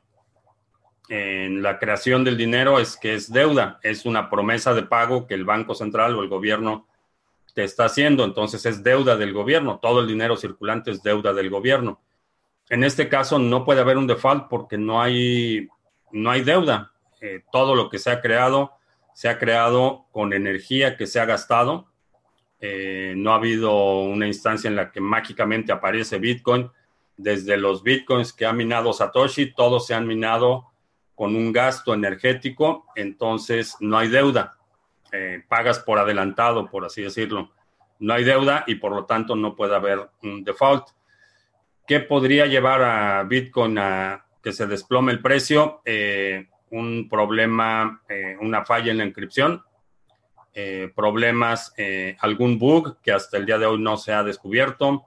[1.10, 5.34] en la creación del dinero es que es deuda, es una promesa de pago que
[5.34, 6.88] el Banco Central o el gobierno
[7.54, 11.50] te está haciendo, entonces es deuda del gobierno, todo el dinero circulante es deuda del
[11.50, 12.02] gobierno.
[12.70, 15.68] En este caso no puede haber un default porque no hay,
[16.12, 16.94] no hay deuda.
[17.22, 18.72] Eh, todo lo que se ha creado
[19.14, 21.88] se ha creado con energía que se ha gastado.
[22.60, 26.72] Eh, no ha habido una instancia en la que mágicamente aparece Bitcoin.
[27.16, 30.73] Desde los Bitcoins que ha minado Satoshi, todos se han minado
[31.16, 34.58] con un gasto energético, entonces no hay deuda.
[35.12, 37.52] Eh, pagas por adelantado, por así decirlo.
[38.00, 40.88] No hay deuda y por lo tanto no puede haber un default.
[41.86, 45.82] ¿Qué podría llevar a Bitcoin a que se desplome el precio?
[45.86, 49.64] Eh, un problema, eh, una falla en la inscripción,
[50.96, 51.74] problemas,
[52.20, 55.04] algún bug que hasta el día de hoy no se ha descubierto.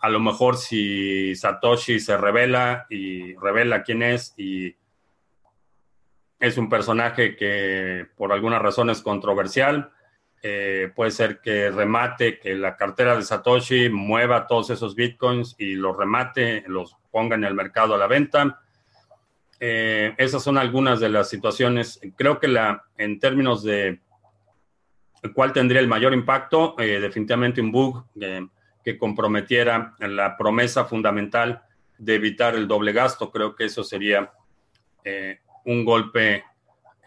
[0.00, 4.76] A lo mejor si Satoshi se revela y revela quién es y
[6.40, 9.92] es un personaje que por alguna razón es controversial.
[10.42, 15.74] Eh, puede ser que remate, que la cartera de Satoshi mueva todos esos bitcoins y
[15.74, 18.62] los remate, los ponga en el mercado a la venta.
[19.60, 22.00] Eh, esas son algunas de las situaciones.
[22.16, 24.00] Creo que la, en términos de
[25.34, 28.06] cuál tendría el mayor impacto, eh, definitivamente un bug
[28.84, 31.62] que comprometiera la promesa fundamental
[31.98, 33.30] de evitar el doble gasto.
[33.30, 34.32] Creo que eso sería
[35.64, 36.44] un golpe,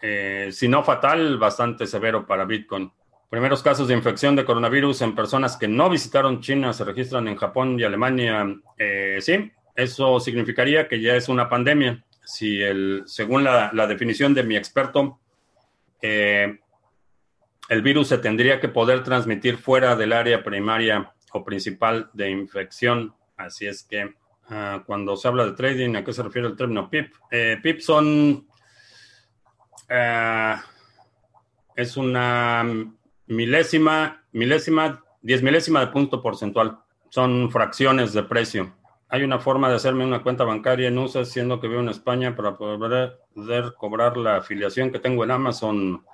[0.00, 2.90] eh, si no fatal, bastante severo para Bitcoin.
[3.28, 7.36] Primeros casos de infección de coronavirus en personas que no visitaron China se registran en
[7.36, 8.46] Japón y Alemania.
[8.78, 12.04] Eh, sí, eso significaría que ya es una pandemia.
[12.24, 15.18] Si el, según la, definición de mi experto,
[16.00, 16.58] eh,
[17.68, 23.14] el virus se tendría que poder transmitir fuera del área primaria principal de infección.
[23.36, 24.14] Así es que
[24.50, 27.14] Ah, cuando se habla de trading, ¿a qué se refiere el término PIP?
[27.30, 28.46] Eh, PIP son.
[29.88, 30.54] Eh,
[31.76, 32.64] es una
[33.26, 36.78] milésima, milésima, diez milésima de punto porcentual.
[37.08, 38.74] Son fracciones de precio.
[39.08, 42.34] Hay una forma de hacerme una cuenta bancaria en USA, siendo que vivo en España,
[42.34, 46.04] para poder, cobrar la afiliación que tengo en Amazon.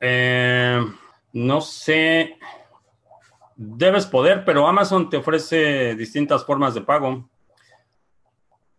[0.00, 0.80] Eh,
[1.34, 2.36] no sé.
[3.56, 7.28] Debes poder, pero Amazon te ofrece distintas formas de pago.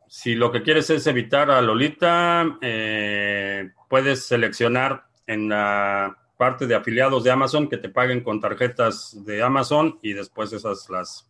[0.08, 6.76] Si lo que quieres es evitar a Lolita, eh, puedes seleccionar en la parte de
[6.76, 11.30] afiliados de Amazon que te paguen con tarjetas de Amazon y después esas las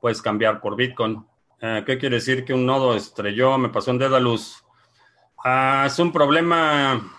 [0.00, 1.24] puedes cambiar por Bitcoin.
[1.60, 3.56] Eh, ¿Qué quiere decir que un nodo estrelló?
[3.58, 4.62] Me pasó en Dedalus.
[5.42, 7.12] Ah, es un problema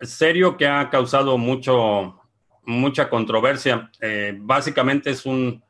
[0.00, 2.20] serio que ha causado mucho,
[2.66, 3.90] mucha controversia.
[4.00, 5.62] Eh, básicamente es un,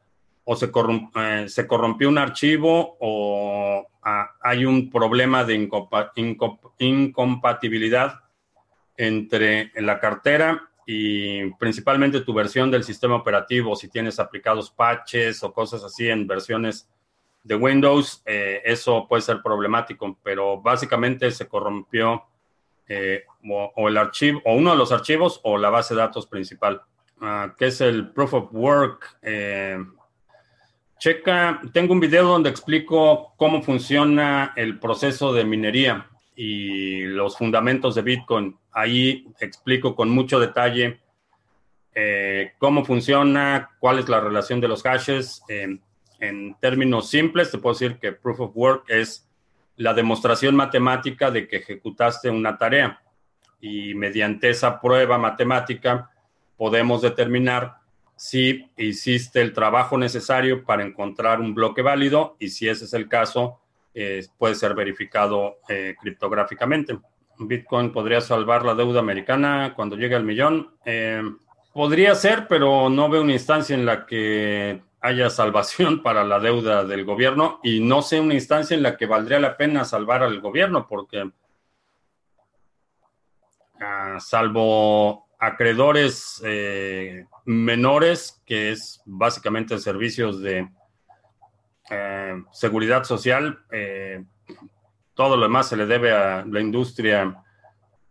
[0.44, 0.70] o se,
[1.16, 5.68] eh, se, corrompió un archivo o ah, hay un problema de
[6.78, 8.20] incompatibilidad
[8.96, 15.52] entre la cartera y principalmente tu versión del sistema operativo, si tienes aplicados patches o
[15.52, 16.88] cosas así en versiones
[17.42, 22.24] de Windows, eh, eso puede ser problemático, pero básicamente se corrompió
[22.88, 26.82] eh, o, el archivo, o uno de los archivos o la base de datos principal,
[27.20, 29.18] uh, que es el Proof of Work.
[29.22, 29.78] Eh,
[30.98, 37.94] checa, tengo un video donde explico cómo funciona el proceso de minería y los fundamentos
[37.94, 38.56] de Bitcoin.
[38.72, 41.00] Ahí explico con mucho detalle
[42.58, 45.42] cómo funciona, cuál es la relación de los hashes
[46.20, 49.28] en términos simples, te puedo decir que proof of work es
[49.76, 53.00] la demostración matemática de que ejecutaste una tarea.
[53.60, 56.10] Y mediante esa prueba matemática
[56.56, 57.76] podemos determinar
[58.16, 63.08] si hiciste el trabajo necesario para encontrar un bloque válido y si ese es el
[63.08, 63.60] caso,
[63.94, 66.98] eh, puede ser verificado eh, criptográficamente.
[67.38, 70.74] Bitcoin podría salvar la deuda americana cuando llegue al millón.
[70.86, 71.22] Eh,
[71.74, 76.84] podría ser, pero no veo una instancia en la que haya salvación para la deuda
[76.84, 80.40] del gobierno y no sé una instancia en la que valdría la pena salvar al
[80.40, 81.30] gobierno porque
[84.18, 90.68] salvo acreedores eh, menores, que es básicamente servicios de
[91.90, 94.24] eh, seguridad social, eh,
[95.14, 97.42] todo lo demás se le debe a la industria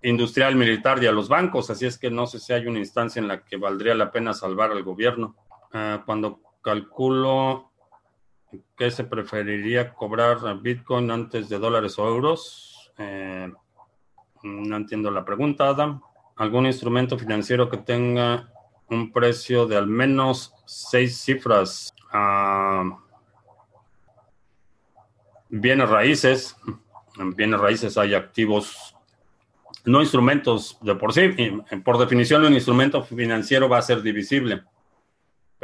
[0.01, 3.19] industrial militar y a los bancos, así es que no sé si hay una instancia
[3.19, 5.36] en la que valdría la pena salvar al gobierno.
[5.73, 7.71] Ah, cuando calculo
[8.78, 12.93] que se preferiría cobrar Bitcoin antes de dólares o euros.
[14.45, 16.01] Eh, no entiendo la pregunta, Adam.
[16.36, 18.49] ¿Algún instrumento financiero que tenga
[18.89, 21.93] un precio de al menos seis cifras?
[22.12, 22.97] Ah,
[25.49, 26.55] bienes raíces.
[27.17, 28.95] En bienes raíces hay activos,
[29.86, 31.34] no instrumentos de por sí.
[31.84, 34.63] Por definición, un instrumento financiero va a ser divisible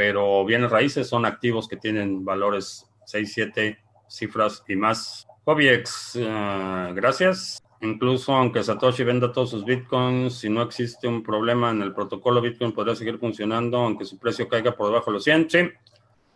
[0.02, 5.28] pero bienes raíces son activos que tienen valores 6, 7 cifras y más.
[5.46, 7.62] Hobbyx, eh, gracias.
[7.82, 12.40] Incluso aunque Satoshi venda todos sus bitcoins, si no existe un problema en el protocolo,
[12.40, 15.50] Bitcoin podría seguir funcionando aunque su precio caiga por debajo de los 100.
[15.50, 15.70] Sí,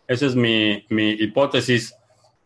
[0.08, 1.94] esa es mi, mi hipótesis.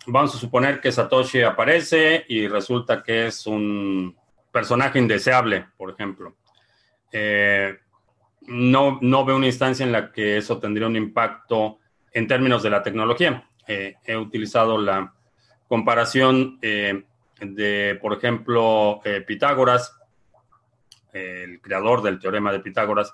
[0.07, 4.15] Vamos a suponer que Satoshi aparece y resulta que es un
[4.53, 6.37] personaje indeseable, por ejemplo.
[7.11, 7.79] Eh,
[8.43, 11.79] no, no veo una instancia en la que eso tendría un impacto
[12.13, 13.49] en términos de la tecnología.
[13.67, 15.15] Eh, he utilizado la
[15.69, 17.05] comparación eh,
[17.41, 19.97] de, por ejemplo, eh, Pitágoras,
[21.13, 23.13] el creador del teorema de Pitágoras.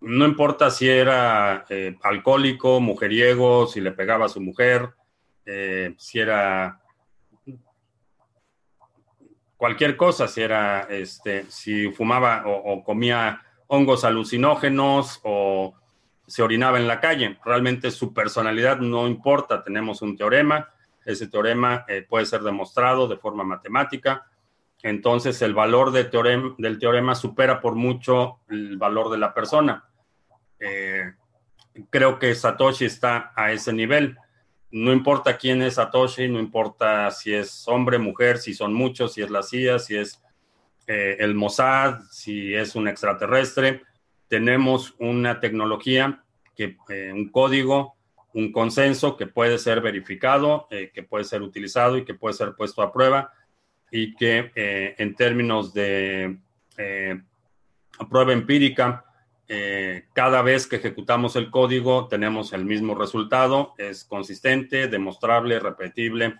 [0.00, 1.64] No importa si era
[2.02, 4.90] alcohólico, mujeriego, si le pegaba a su mujer,
[5.96, 6.80] si era
[9.56, 15.74] cualquier cosa, si era, este, si fumaba o comía hongos alucinógenos o
[16.26, 17.38] se orinaba en la calle.
[17.44, 19.64] Realmente su personalidad no importa.
[19.64, 20.68] Tenemos un teorema.
[21.04, 24.26] Ese teorema eh, puede ser demostrado de forma matemática.
[24.82, 29.84] Entonces el valor del teorema supera por mucho el valor de la persona.
[30.58, 31.12] Eh,
[31.90, 34.16] creo que Satoshi está a ese nivel.
[34.70, 39.22] No importa quién es Satoshi, no importa si es hombre, mujer, si son muchos, si
[39.22, 40.22] es la CIA, si es
[40.86, 43.82] eh, el Mossad, si es un extraterrestre.
[44.28, 46.24] Tenemos una tecnología,
[46.56, 47.96] que, eh, un código,
[48.34, 52.54] un consenso que puede ser verificado, eh, que puede ser utilizado y que puede ser
[52.54, 53.32] puesto a prueba
[53.90, 56.38] y que en términos de
[58.08, 59.04] prueba empírica,
[60.14, 66.36] cada vez que ejecutamos el código tenemos el mismo resultado, es consistente, demostrable, repetible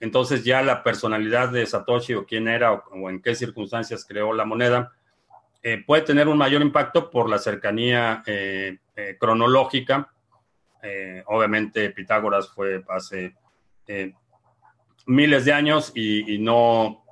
[0.00, 4.44] entonces ya la personalidad de Satoshi o quién era o, en qué circunstancias creó la
[4.44, 4.92] moneda
[5.62, 10.12] eh, puede tener un mayor impacto por la cercanía eh, eh, cronológica.
[11.26, 13.34] Obviamente Pitágoras fue hace
[15.06, 17.04] miles de años y, no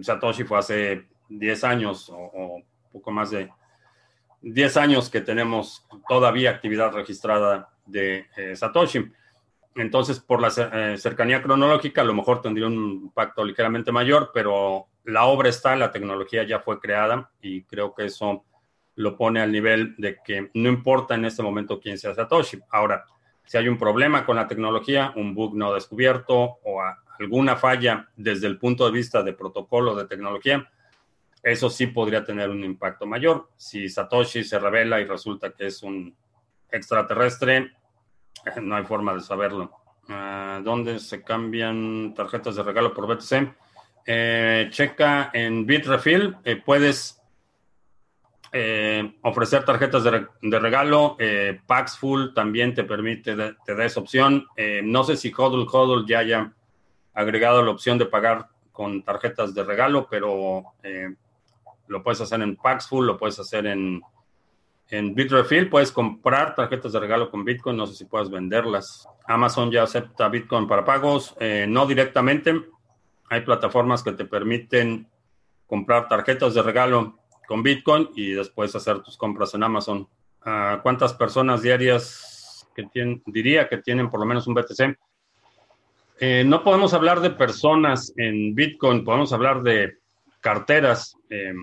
[0.00, 3.50] Satoshi fue hace 10 años o, poco más de
[4.42, 9.10] 10 años que tenemos todavía actividad registrada de Satoshi.
[9.76, 14.86] Entonces, por la eh, cercanía cronológica, a lo mejor tendría un impacto ligeramente mayor, pero
[15.04, 18.44] la obra está, la tecnología ya fue creada y creo que eso
[18.96, 22.58] lo pone al nivel de que no importa en este momento quién sea Satoshi.
[22.70, 23.04] Ahora,
[23.44, 26.82] si hay un problema con la tecnología, un bug no descubierto o
[27.18, 30.68] alguna falla desde el punto de vista de protocolo de tecnología,
[31.42, 33.50] eso sí podría tener un impacto mayor.
[33.56, 36.16] Si Satoshi se revela y resulta que es un
[36.70, 37.72] extraterrestre,
[38.62, 39.70] no hay forma de saberlo.
[40.08, 43.54] Ah, ¿Dónde se cambian tarjetas de regalo por BTC?
[44.06, 46.36] Eh, checa en Bitrefill.
[46.44, 47.20] Eh, puedes
[48.58, 51.16] eh, ofrecer tarjetas de, regalo.
[51.66, 54.46] Paxful también te permite, te da esa opción.
[54.84, 56.52] no sé si Hodl Hodl ya haya
[57.12, 60.74] agregado la opción de pagar con tarjetas de regalo, pero
[61.88, 64.02] lo puedes hacer en Paxful, lo puedes hacer en
[64.88, 69.08] en Bitrefill puedes comprar tarjetas de regalo con Bitcoin, no sé si puedes venderlas.
[69.26, 72.54] Amazon ya acepta Bitcoin para pagos, eh, no directamente.
[73.28, 75.08] Hay plataformas que te permiten
[75.66, 80.08] comprar tarjetas de regalo con Bitcoin y después hacer tus compras en Amazon.
[80.42, 82.68] Ah, ¿Cuántas personas diarias
[83.26, 84.98] diría que tienen por lo menos un BTC?
[86.18, 89.98] Eh, no podemos hablar de personas en Bitcoin, podemos hablar de
[90.40, 91.16] carteras.
[91.28, 91.54] Eh,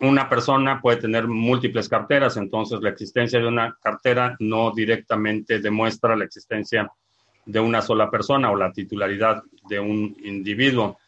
[0.00, 6.16] una persona puede tener múltiples carteras, entonces la existencia de una cartera no directamente demuestra
[6.16, 6.90] la existencia
[7.44, 10.98] de una sola persona o la titularidad de un individuo,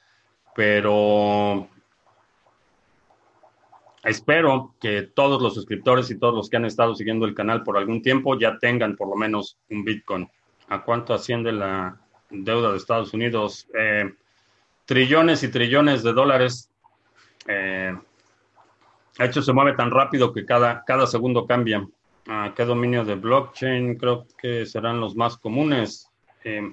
[0.55, 1.69] pero
[4.05, 7.77] espero que todos los suscriptores y todos los que han estado siguiendo el canal por
[7.77, 10.29] algún tiempo ya tengan por lo menos un Bitcoin.
[10.69, 11.99] ¿A cuánto asciende la
[12.31, 13.69] deuda de Estados Unidos?
[13.79, 14.13] Eh,
[14.85, 16.71] trillones y trillones de dólares.
[17.47, 17.97] Eh,
[19.19, 21.87] de hecho, se mueve tan rápido que cada, cada segundo cambia.
[22.29, 26.11] ¿A qué dominio de blockchain creo que serán los más comunes?
[26.45, 26.73] Eh,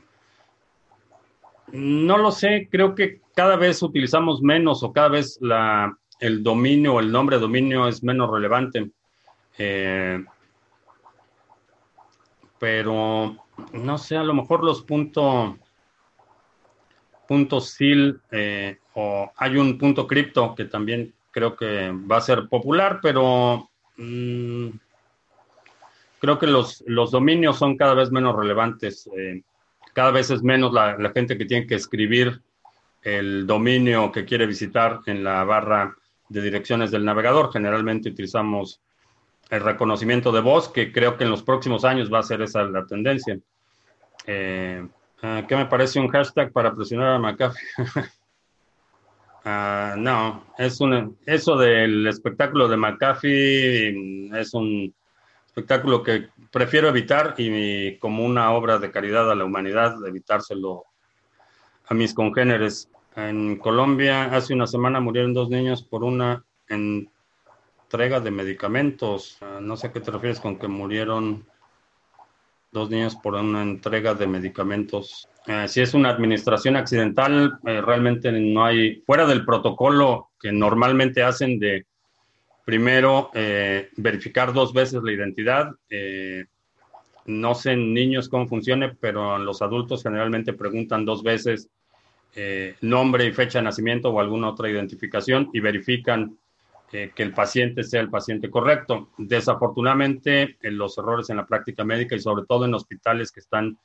[1.72, 6.96] no lo sé, creo que cada vez utilizamos menos o cada vez la, el dominio
[6.96, 8.92] o el nombre de dominio es menos relevante.
[9.58, 10.24] Eh,
[12.60, 13.36] pero
[13.74, 15.56] no sé, a lo mejor los puntos
[17.28, 22.48] punto SIL eh, o hay un punto cripto que también creo que va a ser
[22.48, 24.68] popular, pero mm,
[26.20, 29.10] creo que los, los, dominios son cada vez menos relevantes.
[29.18, 29.42] Eh,
[29.94, 32.42] cada vez es menos la, gente que tiene que escribir
[33.02, 35.96] el dominio que quiere visitar en la barra
[36.30, 37.52] de direcciones del navegador.
[37.52, 38.82] Generalmente utilizamos
[39.50, 42.64] el reconocimiento de voz, que creo que en los próximos años va a ser esa
[42.64, 43.40] la tendencia.
[44.26, 44.88] Eh,
[45.22, 47.62] ah, ¿Qué me parece un hashtag para presionar a McAfee?
[49.48, 54.92] Ah, no, es un, eso del espectáculo de McAfee es un
[55.46, 60.86] espectáculo que prefiero evitar y como una obra de caridad a la humanidad, evitárselo
[61.86, 62.90] a mis congéneres.
[63.16, 69.38] En Colombia hace una semana murieron dos niños por una entrega de medicamentos.
[69.40, 71.46] Ah, no sé a qué te refieres con que murieron
[72.74, 75.30] dos niños por una entrega de medicamentos.
[75.48, 81.24] Eh, si es una administración accidental, eh, realmente no hay, fuera del protocolo que normalmente
[81.24, 81.86] hacen de
[82.66, 85.72] primero eh, verificar dos veces la identidad.
[87.28, 91.70] no sé en niños cómo funcione, pero los adultos generalmente preguntan dos veces
[92.82, 96.38] nombre y fecha de nacimiento o alguna otra identificación y verifican
[96.90, 99.10] que el paciente sea el paciente correcto.
[99.18, 103.78] Desafortunadamente, los errores en la práctica médica y sobre todo en hospitales que están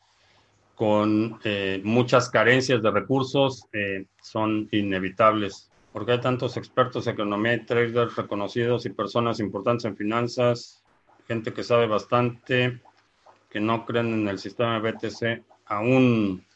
[0.80, 5.70] con eh, muchas carencias de recursos eh, son inevitables.
[5.92, 10.82] Porque hay tantos expertos en economía y traders reconocidos y personas importantes en finanzas,
[11.28, 12.80] gente que sabe bastante,
[13.50, 16.46] que no creen en el sistema BTC aún.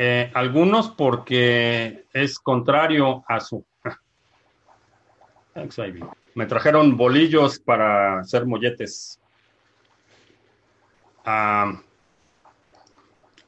[0.00, 3.66] Eh, algunos porque es contrario a su...
[6.34, 9.20] Me trajeron bolillos para hacer molletes.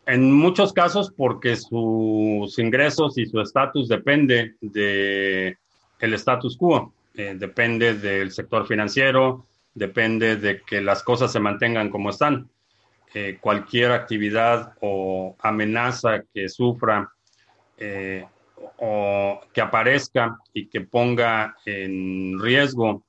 [0.06, 5.56] En muchos casos porque sus ingresos y su estatus depende de
[6.00, 11.90] el status quo, eh, depende del sector financiero, depende de que las cosas se mantengan
[11.90, 12.50] como están.
[13.12, 17.10] Eh, cualquier actividad o amenaza que sufra
[17.76, 18.24] eh,
[18.78, 23.02] o que aparezca y que ponga en riesgo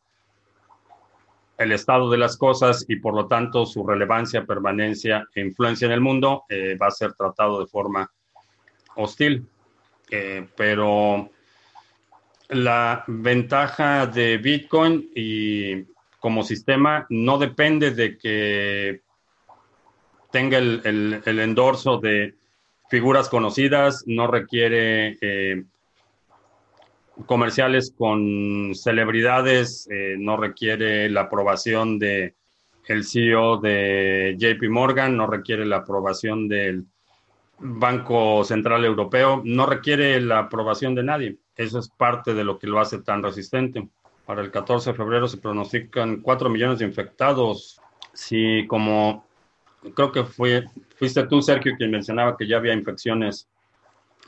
[1.56, 5.91] el estado de las cosas y por lo tanto su relevancia, permanencia e influencia en
[5.91, 8.12] el mundo eh, va a ser tratado de forma
[8.95, 9.47] hostil.
[10.58, 11.30] Pero
[12.49, 15.86] la ventaja de Bitcoin y
[16.20, 19.02] como sistema no depende de que
[20.32, 22.36] tenga el, endorso de
[22.90, 25.64] figuras conocidas, no requiere eh,
[27.26, 32.36] comerciales con celebridades, eh, no requiere la aprobación de
[32.88, 36.86] el CEO de JP Morgan, no requiere la aprobación del
[37.60, 41.38] Banco Central Europeo, no requiere la aprobación de nadie.
[41.56, 43.88] Eso es parte de lo que lo hace tan resistente.
[44.26, 47.80] Para el 14 de febrero se pronostican 4 millones de infectados.
[48.14, 49.26] Si como
[49.96, 50.66] creo que fue,
[50.96, 53.48] fuiste tú, Sergio, quien mencionaba que ya había infecciones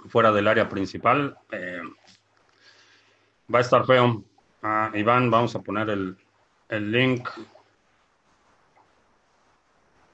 [0.09, 1.37] fuera del área principal.
[1.51, 1.81] Eh,
[3.53, 4.23] va a estar feo.
[4.61, 6.17] Ah, Iván, vamos a poner el,
[6.69, 7.29] el link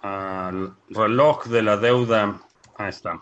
[0.01, 2.41] al reloj de la deuda.
[2.77, 3.21] Ahí está.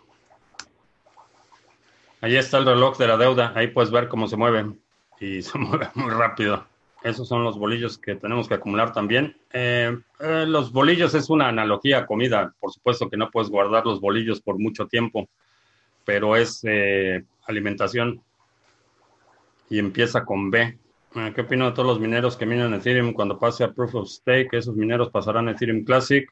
[2.22, 3.54] Ahí está el reloj de la deuda.
[3.56, 4.74] Ahí puedes ver cómo se mueve.
[5.20, 6.66] Y se mueve muy rápido.
[7.08, 9.38] Esos son los bolillos que tenemos que acumular también.
[9.54, 12.54] Eh, eh, los bolillos es una analogía a comida.
[12.60, 15.30] Por supuesto que no puedes guardar los bolillos por mucho tiempo,
[16.04, 18.22] pero es eh, alimentación.
[19.70, 20.78] Y empieza con B.
[21.34, 24.50] ¿Qué opino de todos los mineros que minan Ethereum cuando pase a Proof of Stake?
[24.52, 26.30] Esos mineros pasarán a Ethereum Classic.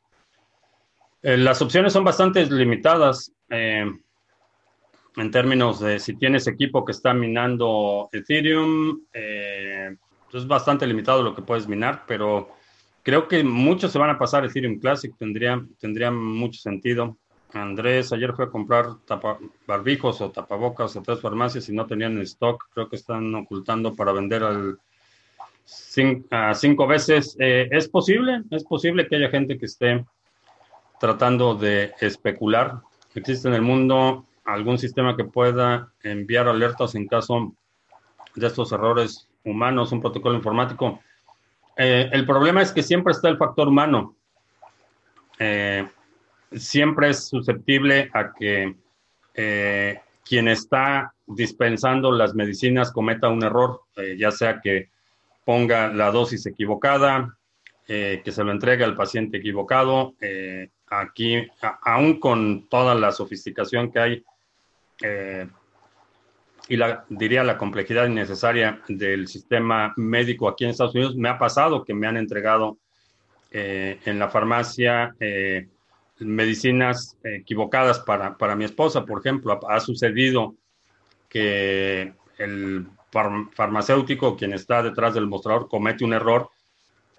[1.22, 9.00] las opciones son bastante limitadas en términos de si tienes equipo que está minando Ethereum.
[10.38, 12.50] Es bastante limitado lo que puedes minar, pero
[13.04, 17.18] creo que muchos se van a pasar Ethereum Classic, tendría, tendría mucho sentido.
[17.54, 18.88] Andrés ayer fue a comprar
[19.66, 22.66] barbijos o tapabocas a tres farmacias y no tenían stock.
[22.74, 24.78] Creo que están ocultando para vender al
[26.32, 27.36] a cinco veces.
[27.40, 30.06] Eh, es posible, es posible que haya gente que esté
[31.00, 32.82] tratando de especular.
[33.16, 37.56] Existe en el mundo algún sistema que pueda enviar alertas en caso
[38.36, 41.00] de estos errores humanos, un protocolo informático.
[41.78, 44.16] Eh, el problema es que siempre está el factor humano.
[45.40, 45.88] Eh,
[46.52, 48.76] siempre es susceptible a que
[49.34, 53.82] eh, quien está dispensando las medicinas cometa un error,
[54.18, 54.90] ya sea que
[55.44, 57.38] ponga la dosis equivocada,
[57.86, 60.16] que se lo entregue al paciente equivocado.
[60.88, 61.48] aquí,
[61.84, 64.24] aún con toda la sofisticación que hay,
[66.68, 71.16] y la, diría la complejidad innecesaria del sistema médico aquí en Estados Unidos.
[71.16, 72.78] Me ha pasado que me han entregado
[73.52, 75.68] eh, en la farmacia eh,
[76.20, 79.60] medicinas equivocadas para, para, mi esposa, por ejemplo.
[79.68, 80.56] Ha, sucedido
[81.30, 86.50] que el farmacéutico, quien está detrás del mostrador, comete un error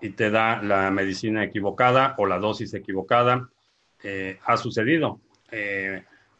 [0.00, 3.48] y te da la medicina equivocada o la dosis equivocada.
[4.02, 5.20] Eh, ha sucedido.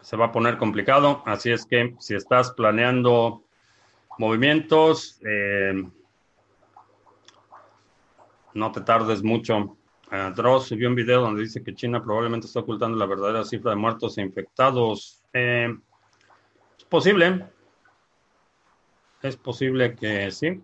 [0.00, 3.44] se va a poner complicado, así es que si estás planeando
[4.18, 5.80] movimientos, eh,
[8.54, 9.76] no te tardes mucho.
[10.34, 13.78] Dross subió un video donde dice que China probablemente está ocultando la verdadera cifra de
[13.78, 15.22] muertos e infectados
[16.92, 17.46] posible.
[19.22, 20.60] Es posible que sí.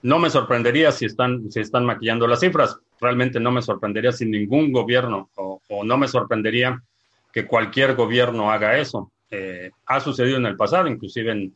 [0.00, 2.80] No me sorprendería si están, si están maquillando las cifras.
[2.98, 6.82] Realmente no me sorprendería si ningún gobierno o, no me sorprendería
[7.30, 9.12] que cualquier gobierno haga eso.
[9.30, 11.54] Eh, ha sucedido en el pasado, inclusive en,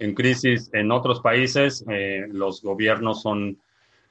[0.00, 3.58] en crisis en otros países, eh, los gobiernos son,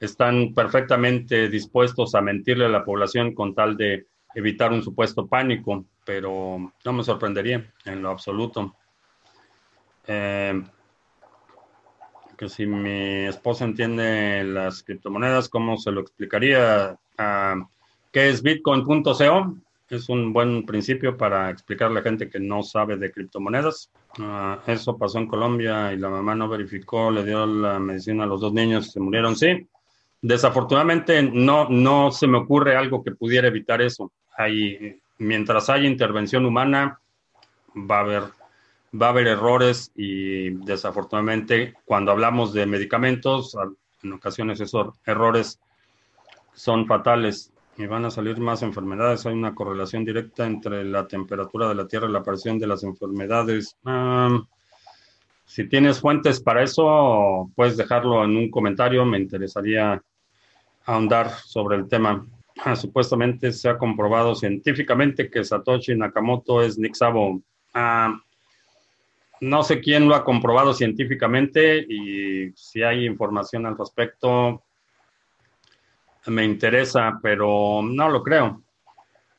[0.00, 5.84] están perfectamente dispuestos a mentirle a la población con tal de evitar un supuesto pánico
[6.04, 8.74] pero no me sorprendería en lo absoluto.
[10.06, 10.62] Eh,
[12.36, 16.98] que si mi esposa entiende las criptomonedas, ¿cómo se lo explicaría?
[18.10, 19.56] ¿Qué es bitcoin.co?
[19.88, 23.92] Es un buen principio para explicarle a la gente que no sabe de criptomonedas.
[24.18, 28.26] Ah, eso pasó en Colombia y la mamá no verificó, le dio la medicina a
[28.26, 29.36] los dos niños se murieron.
[29.36, 29.68] Sí,
[30.20, 34.12] desafortunadamente no, no se me ocurre algo que pudiera evitar eso.
[34.36, 37.00] Hay, mientras haya intervención humana,
[37.74, 38.22] va a haber,
[39.00, 43.56] va a haber errores y desafortunadamente cuando hablamos de medicamentos,
[44.02, 45.60] en ocasiones esos errores
[46.54, 49.24] son fatales y van a salir más enfermedades.
[49.24, 52.82] Hay una correlación directa entre la temperatura de la Tierra y la aparición de las
[52.82, 53.76] enfermedades.
[55.46, 59.04] si tienes fuentes para eso, puedes dejarlo en un comentario.
[59.04, 60.02] Me interesaría
[60.84, 62.26] ahondar sobre el tema.
[62.64, 66.94] Ah, supuestamente se ha comprobado científicamente que Satoshi Nakamoto es Nick
[67.74, 68.16] ah,
[69.40, 74.62] no sé quién lo ha comprobado científicamente y si hay información al respecto,
[76.26, 78.62] me interesa, pero no lo creo.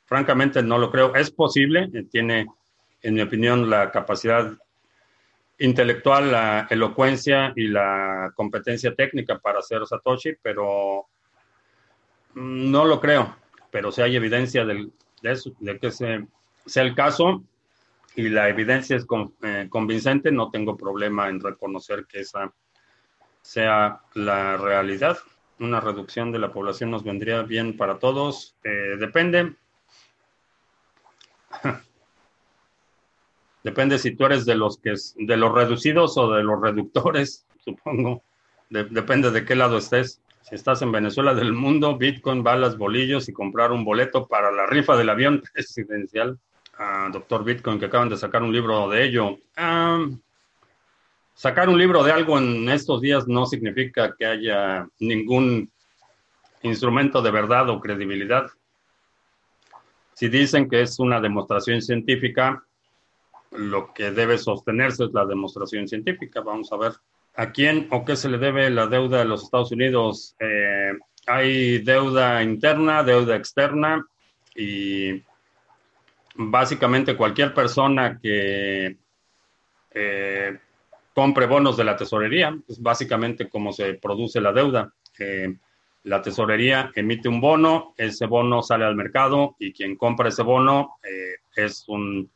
[0.04, 1.16] Francamente, no lo creo.
[1.16, 2.46] Es posible, eh, tiene,
[3.02, 4.52] en mi opinión, la capacidad
[5.60, 11.08] intelectual, la elocuencia y la competencia técnica para ser Satoshi, pero
[12.36, 13.36] no lo creo.
[13.72, 14.90] Pero si hay evidencia de,
[15.80, 17.44] que sea el caso
[18.16, 19.06] y la evidencia es
[19.44, 22.54] eh, convincente, no tengo problema en reconocer que esa
[23.42, 25.18] sea la realidad
[25.60, 28.56] una reducción de la población nos vendría bien para todos.
[28.64, 29.56] Eh, depende.
[33.64, 38.24] depende si tú eres de los que de los reducidos o de los reductores, supongo.
[38.70, 40.22] depende de qué lado estés.
[40.54, 44.95] Estás en Venezuela del mundo, Bitcoin, balas, bolillos y comprar un boleto para la rifa
[44.95, 46.38] del avión presidencial.
[46.78, 49.39] Ah, doctor Bitcoin, que acaban de sacar un libro de ello.
[51.34, 55.72] Sacar un libro de algo en estos días no significa que haya ningún
[56.62, 58.45] instrumento de verdad o credibilidad.
[60.14, 62.64] Si dicen que es una demostración científica,
[63.49, 66.41] lo que debe sostenerse es la demostración científica.
[66.41, 66.93] Vamos a ver
[67.36, 70.36] a quién o qué se le debe la deuda de los Estados Unidos.
[70.40, 70.94] Eh,
[71.28, 74.06] hay deuda interna, deuda externa
[74.56, 75.22] y
[76.36, 78.98] básicamente cualquier persona que
[79.92, 80.60] eh,
[81.14, 84.94] compre bonos de la tesorería, es básicamente cómo se produce la deuda.
[85.18, 85.56] Eh,
[86.04, 90.98] la tesorería emite un bono, ese bono sale al mercado y quien compra ese bono
[91.56, 92.30] es un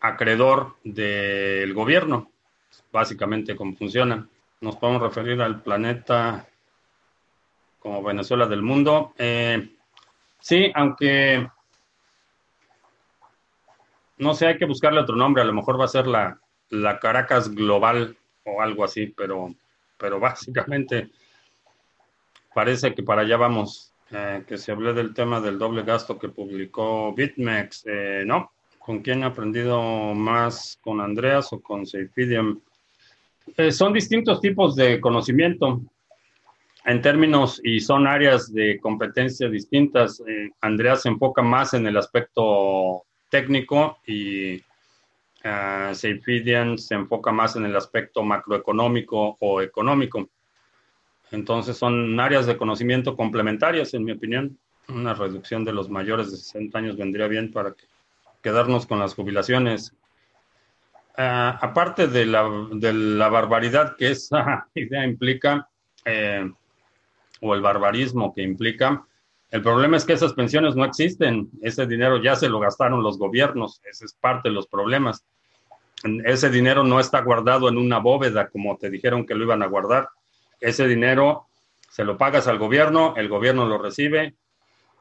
[0.00, 2.32] acreedor del gobierno.
[2.98, 4.28] Básicamente cómo funciona.
[4.60, 6.46] Nos podemos referir al planeta
[7.78, 9.14] como Venezuela del mundo.
[10.40, 11.48] sí, aunque
[14.18, 15.42] no sé, hay que buscarle otro nombre.
[15.42, 16.40] A lo mejor va a ser la,
[16.70, 19.54] la Caracas global o algo así, pero,
[19.96, 21.10] pero básicamente
[22.52, 23.92] parece que para allá vamos.
[24.10, 28.52] Eh, que se hablé del tema del doble gasto que publicó BitMEX, eh, ¿no?
[28.78, 30.78] ¿Con quién he aprendido más?
[30.80, 32.58] ¿Con Andreas o con Seifidium?
[33.56, 35.80] Eh, son distintos tipos de conocimiento
[36.84, 40.22] en términos y son áreas de competencia distintas.
[40.60, 44.62] Andreas se enfoca más en el aspecto técnico y
[45.44, 50.28] Uh, se enfoca más en el aspecto macroeconómico o económico.
[51.30, 54.58] Entonces son áreas de conocimiento complementarias, en mi opinión.
[54.88, 57.74] Una reducción de los mayores de 60 años vendría bien para
[58.42, 59.94] quedarnos con las jubilaciones.
[61.20, 65.68] Ah, aparte de la, barbaridad que esa idea implica,
[66.04, 66.48] eh,
[67.40, 69.04] o el barbarismo que implica,
[69.50, 71.50] el problema es que esas pensiones no existen.
[71.60, 73.80] Ese dinero ya se lo gastaron los gobiernos.
[73.90, 75.24] Ese es parte de los problemas.
[76.24, 79.66] Ese dinero no está guardado en una bóveda como te dijeron que lo iban a
[79.66, 80.10] guardar.
[80.60, 81.48] Ese dinero
[81.90, 84.36] se lo pagas al gobierno, el gobierno lo recibe,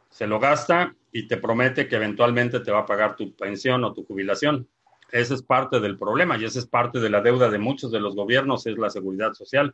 [0.09, 3.93] se lo gasta y te promete que eventualmente te va a pagar tu pensión o
[3.93, 4.68] tu jubilación.
[5.12, 7.99] Ese es parte del problema y esa es parte de la deuda de muchos de
[7.99, 9.74] los gobiernos, es la seguridad social,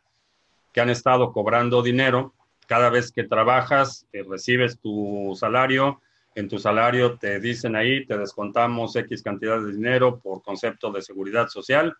[0.72, 2.34] que han estado cobrando dinero
[2.66, 6.00] cada vez que trabajas, eh, recibes tu salario,
[6.34, 11.02] en tu salario te dicen ahí, te descontamos X cantidad de dinero por concepto de
[11.02, 11.96] seguridad social.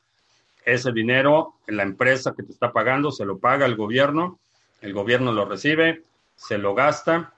[0.65, 4.41] Ese dinero, la empresa que te está pagando, se lo paga el gobierno,
[4.81, 6.03] el gobierno lo recibe,
[6.35, 7.33] se lo gasta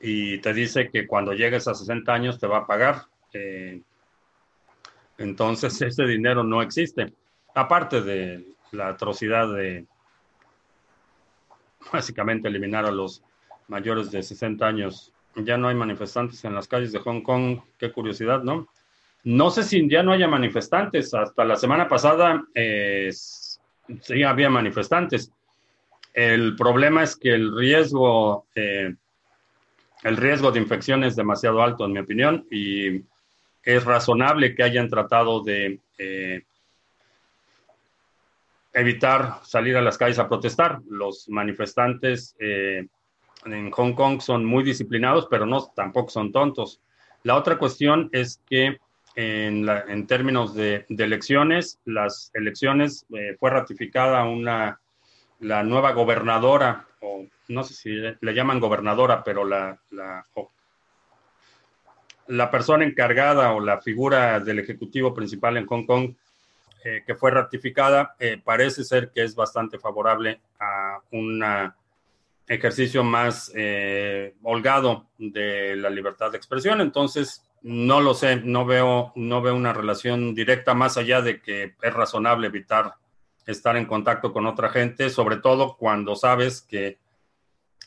[0.00, 3.06] y te dice que cuando llegues a 60 años te va a pagar.
[3.32, 3.80] Eh,
[5.18, 7.12] entonces ese dinero no existe.
[7.54, 9.86] Aparte de la atrocidad de
[11.92, 13.22] básicamente eliminar a los
[13.68, 15.12] mayores de 60 años.
[15.36, 17.60] Ya no hay manifestantes en las calles de Hong Kong.
[17.78, 18.68] Qué curiosidad, ¿no?
[19.24, 21.14] No sé si ya no haya manifestantes.
[21.14, 25.32] Hasta la semana pasada eh, sí había manifestantes.
[26.12, 28.94] El problema es que el riesgo eh,
[30.04, 33.02] el riesgo de infección es demasiado alto, en mi opinión, y
[33.64, 36.42] es razonable que hayan tratado de eh,
[38.72, 40.80] evitar salir a las calles a protestar.
[40.88, 42.86] Los manifestantes eh,
[43.44, 46.80] en Hong Kong son muy disciplinados, pero no tampoco son tontos.
[47.22, 48.78] La otra cuestión es que
[49.16, 54.80] en, términos de, elecciones, las elecciones eh, fue ratificada una
[55.40, 60.26] la nueva gobernadora, o no sé si le, llaman gobernadora, pero la, la,
[62.28, 66.14] la, persona encargada o la figura del Ejecutivo principal en Hong Kong
[66.84, 71.42] eh, que fue ratificada, eh, parece ser que es bastante favorable a un
[72.46, 76.82] ejercicio más eh, holgado de la libertad de expresión.
[76.82, 81.74] Entonces, no lo sé, no veo, no veo una relación directa más allá de que
[81.80, 82.96] es razonable evitar
[83.46, 86.98] estar en contacto con otra gente, sobre todo cuando sabes que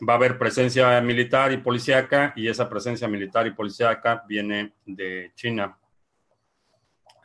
[0.08, 5.32] va a haber presencia militar y policíaca y esa presencia militar y policíaca viene de
[5.36, 5.78] China.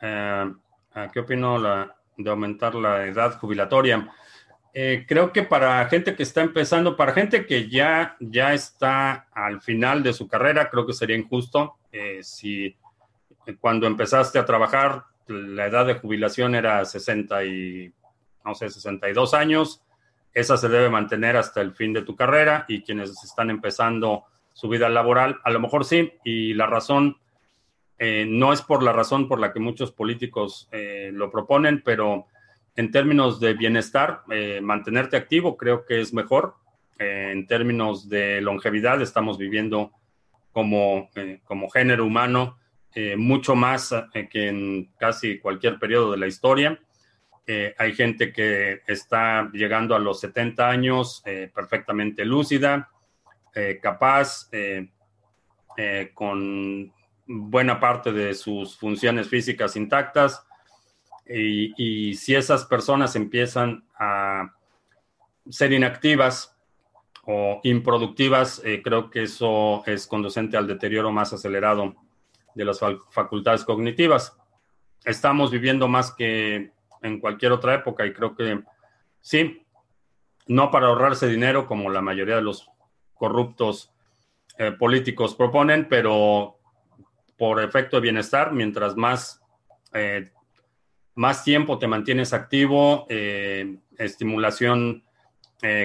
[0.01, 0.53] Eh,
[1.11, 1.61] ¿Qué opino
[2.17, 4.09] de aumentar la edad jubilatoria?
[4.75, 9.61] Eh, creo que para gente que está empezando, para gente que ya, ya está al
[9.61, 12.75] final de su carrera, creo que sería injusto eh, si
[13.59, 17.93] cuando empezaste a trabajar la edad de jubilación era 60 y
[18.43, 19.83] no sé, 62 años.
[20.33, 24.69] Esa se debe mantener hasta el fin de tu carrera y quienes están empezando su
[24.69, 27.17] vida laboral, a lo mejor sí, y la razón
[27.99, 32.27] eh, no es por la razón por la que muchos políticos eh, lo proponen, pero
[32.75, 36.55] en términos de bienestar, eh, mantenerte activo creo que es mejor.
[36.99, 39.91] en términos de longevidad, estamos viviendo
[40.51, 41.09] como,
[41.43, 42.59] como género humano
[43.17, 43.93] mucho más
[44.29, 46.79] que en casi cualquier periodo de la historia.
[47.45, 52.89] Eh, hay gente que está llegando a los 70 años eh, perfectamente lúcida,
[53.53, 54.49] eh, capaz,
[56.13, 56.93] con
[57.25, 60.45] buena parte de sus funciones físicas intactas.
[61.25, 61.73] Y,
[62.09, 64.53] y, si esas personas empiezan a
[65.49, 66.55] ser inactivas
[67.23, 71.95] o improductivas, creo que eso es conducente al deterioro más acelerado
[72.53, 72.79] de las
[73.09, 74.37] facultades cognitivas.
[75.05, 76.72] Estamos viviendo más que
[77.03, 78.63] en cualquier otra época y creo que
[79.21, 79.63] sí,
[80.47, 82.67] no para ahorrarse dinero como la mayoría de los
[83.13, 83.91] corruptos
[84.57, 86.57] eh, políticos proponen, pero
[87.37, 89.41] por efecto de bienestar, mientras más,
[89.93, 90.31] eh,
[91.15, 95.03] más tiempo te mantienes activo, eh, estimulación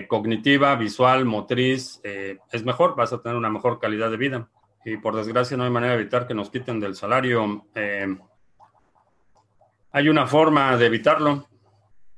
[0.08, 4.48] cognitiva, visual, motriz, es mejor, vas a tener una mejor calidad de vida.
[4.84, 7.64] Y por desgracia no hay manera de evitar que nos quiten del salario
[9.91, 11.49] hay una forma de evitarlo,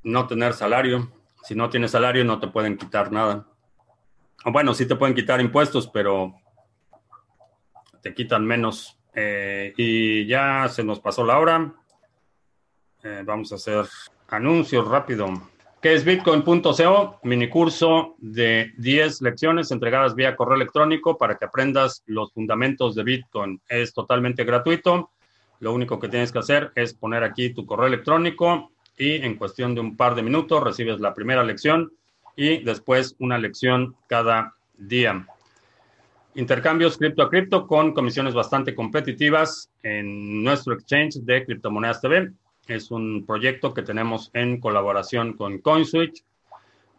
[0.03, 1.13] no tener salario.
[1.43, 3.47] Si no tienes salario no te pueden quitar nada.
[4.45, 6.35] Bueno, sí te pueden quitar impuestos, pero
[8.03, 8.99] te quitan menos.
[9.15, 11.73] Eh, y ya se nos pasó la hora.
[13.03, 13.87] Eh, vamos a hacer
[14.29, 15.29] anuncios rápido.
[15.81, 17.21] ¿Qué es Bitcoin.co?
[17.23, 23.03] Mini curso de 10 lecciones entregadas vía correo electrónico para que aprendas los fundamentos de
[23.03, 23.61] Bitcoin.
[23.67, 25.11] Es totalmente gratuito.
[25.61, 29.75] Lo único que tienes que hacer es poner aquí tu correo electrónico y en cuestión
[29.75, 31.93] de un par de minutos recibes la primera lección
[32.35, 35.27] y después una lección cada día.
[36.35, 42.33] Intercambios cripto a cripto con comisiones bastante competitivas en nuestro exchange de criptomonedas TV.
[42.67, 46.25] Es un proyecto que tenemos en colaboración con CoinSwitch.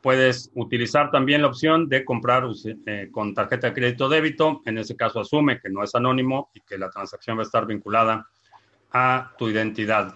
[0.01, 2.43] Puedes utilizar también la opción de comprar
[2.85, 4.61] eh, con tarjeta de crédito débito.
[4.65, 7.65] En ese caso asume que no es anónimo y que la transacción va a estar
[7.65, 8.27] vinculada
[9.37, 10.15] tu identidad.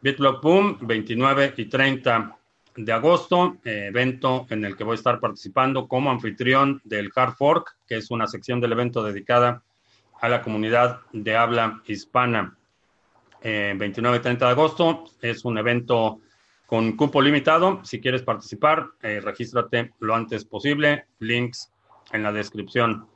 [0.00, 2.36] BitBlock Boom, 29 y 30
[2.76, 7.34] de agosto, eh, evento en el que voy a estar participando como anfitrión del Hard
[7.34, 9.62] Fork, que es una sección del evento dedicada
[10.20, 12.56] a la comunidad de habla hispana.
[13.42, 16.20] 29 y 30 de agosto es un evento
[16.66, 17.80] con cupo limitado.
[17.84, 21.06] Si quieres participar, eh, regístrate lo antes posible.
[21.20, 21.72] Links
[22.12, 23.06] en la descripción.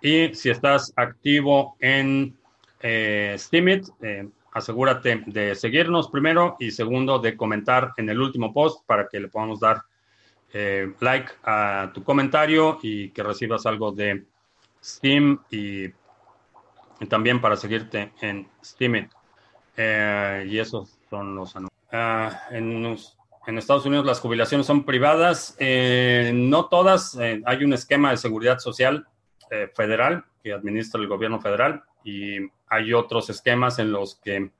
[0.00, 2.36] Y si estás activo en
[2.80, 8.86] eh, Steemit, eh, asegúrate de seguirnos primero y segundo de comentar en el último post
[8.86, 9.82] para que le podamos dar
[10.54, 14.24] eh, like a tu comentario y que recibas algo de
[14.82, 15.90] Steam y,
[17.10, 19.10] también para seguirte en Steam.
[19.76, 21.78] Eh, y esos son los anuncios.
[21.92, 22.96] Ah, en,
[23.58, 29.06] Estados Unidos las jubilaciones son privadas, eh, no todas, hay un esquema de seguridad social
[29.74, 34.50] federal que administra el gobierno federal y hay otros esquemas en los que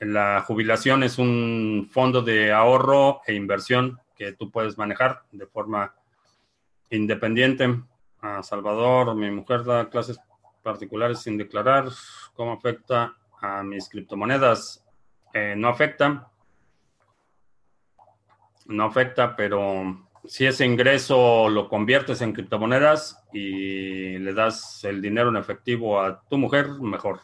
[0.00, 5.94] la jubilación es un fondo de ahorro e inversión que tú puedes manejar de forma
[6.90, 7.80] independiente.
[8.20, 10.18] A Salvador, mi mujer da clases
[10.62, 11.88] particulares sin declarar.
[12.34, 14.84] ¿Cómo afecta a mis criptomonedas?
[15.32, 16.30] Eh, no afecta.
[18.66, 25.28] No afecta, pero si ese ingreso lo conviertes en criptomonedas y le das el dinero
[25.28, 27.20] en efectivo a tu mujer, mejor.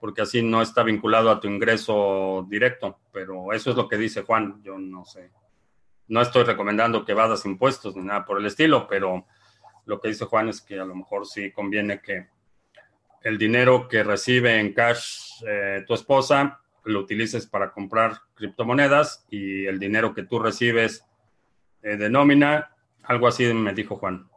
[0.00, 2.98] Porque así no está vinculado a tu ingreso directo.
[3.12, 4.62] Pero eso es lo que dice Juan.
[4.62, 5.30] Yo no sé.
[6.08, 9.26] No estoy recomendando que vadas impuestos ni nada por el estilo, pero
[9.86, 12.28] lo que dice Juan es que a lo mejor sí conviene que
[13.22, 19.66] el dinero que recibe en cash eh, tu esposa lo utilices para comprar criptomonedas y
[19.66, 21.04] el dinero que tú recibes
[21.82, 22.70] eh, de nómina,
[23.02, 24.28] algo así me dijo Juan.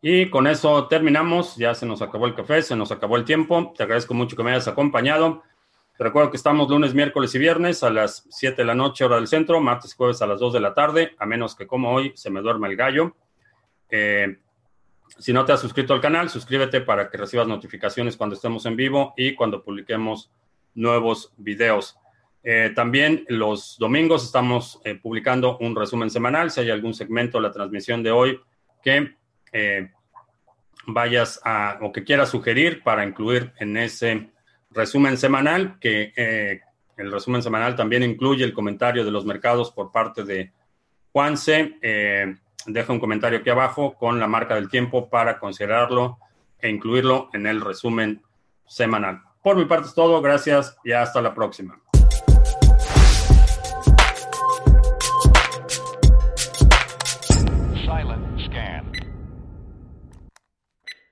[0.00, 3.72] Y con eso terminamos, ya se nos acabó el café, se nos acabó el tiempo,
[3.76, 5.42] te agradezco mucho que me hayas acompañado.
[5.96, 9.16] Te recuerdo que estamos lunes, miércoles y viernes a las 7 de la noche hora
[9.16, 11.92] del centro, martes y jueves a las 2 de la tarde, a menos que como
[11.92, 13.16] hoy se me duerma el gallo.
[13.90, 14.38] Eh,
[15.18, 18.76] si no te has suscrito al canal, suscríbete para que recibas notificaciones cuando estemos en
[18.76, 20.30] vivo y cuando publiquemos
[20.74, 21.98] nuevos videos.
[22.44, 26.52] Eh, también los domingos estamos eh, publicando un resumen semanal.
[26.52, 28.40] Si hay algún segmento de la transmisión de hoy
[28.82, 29.16] que
[29.52, 29.90] eh,
[30.86, 34.30] vayas a o que quieras sugerir para incluir en ese
[34.70, 36.62] resumen semanal, que
[36.96, 40.52] el resumen semanal también incluye el comentario de los mercados por parte de
[41.12, 41.74] Juanse.
[42.66, 46.18] deja un comentario aquí abajo con la marca del tiempo para considerarlo
[46.58, 48.22] e incluirlo en el resumen
[48.66, 49.22] semanal.
[49.42, 51.80] Por mi parte es todo, gracias y hasta la próxima.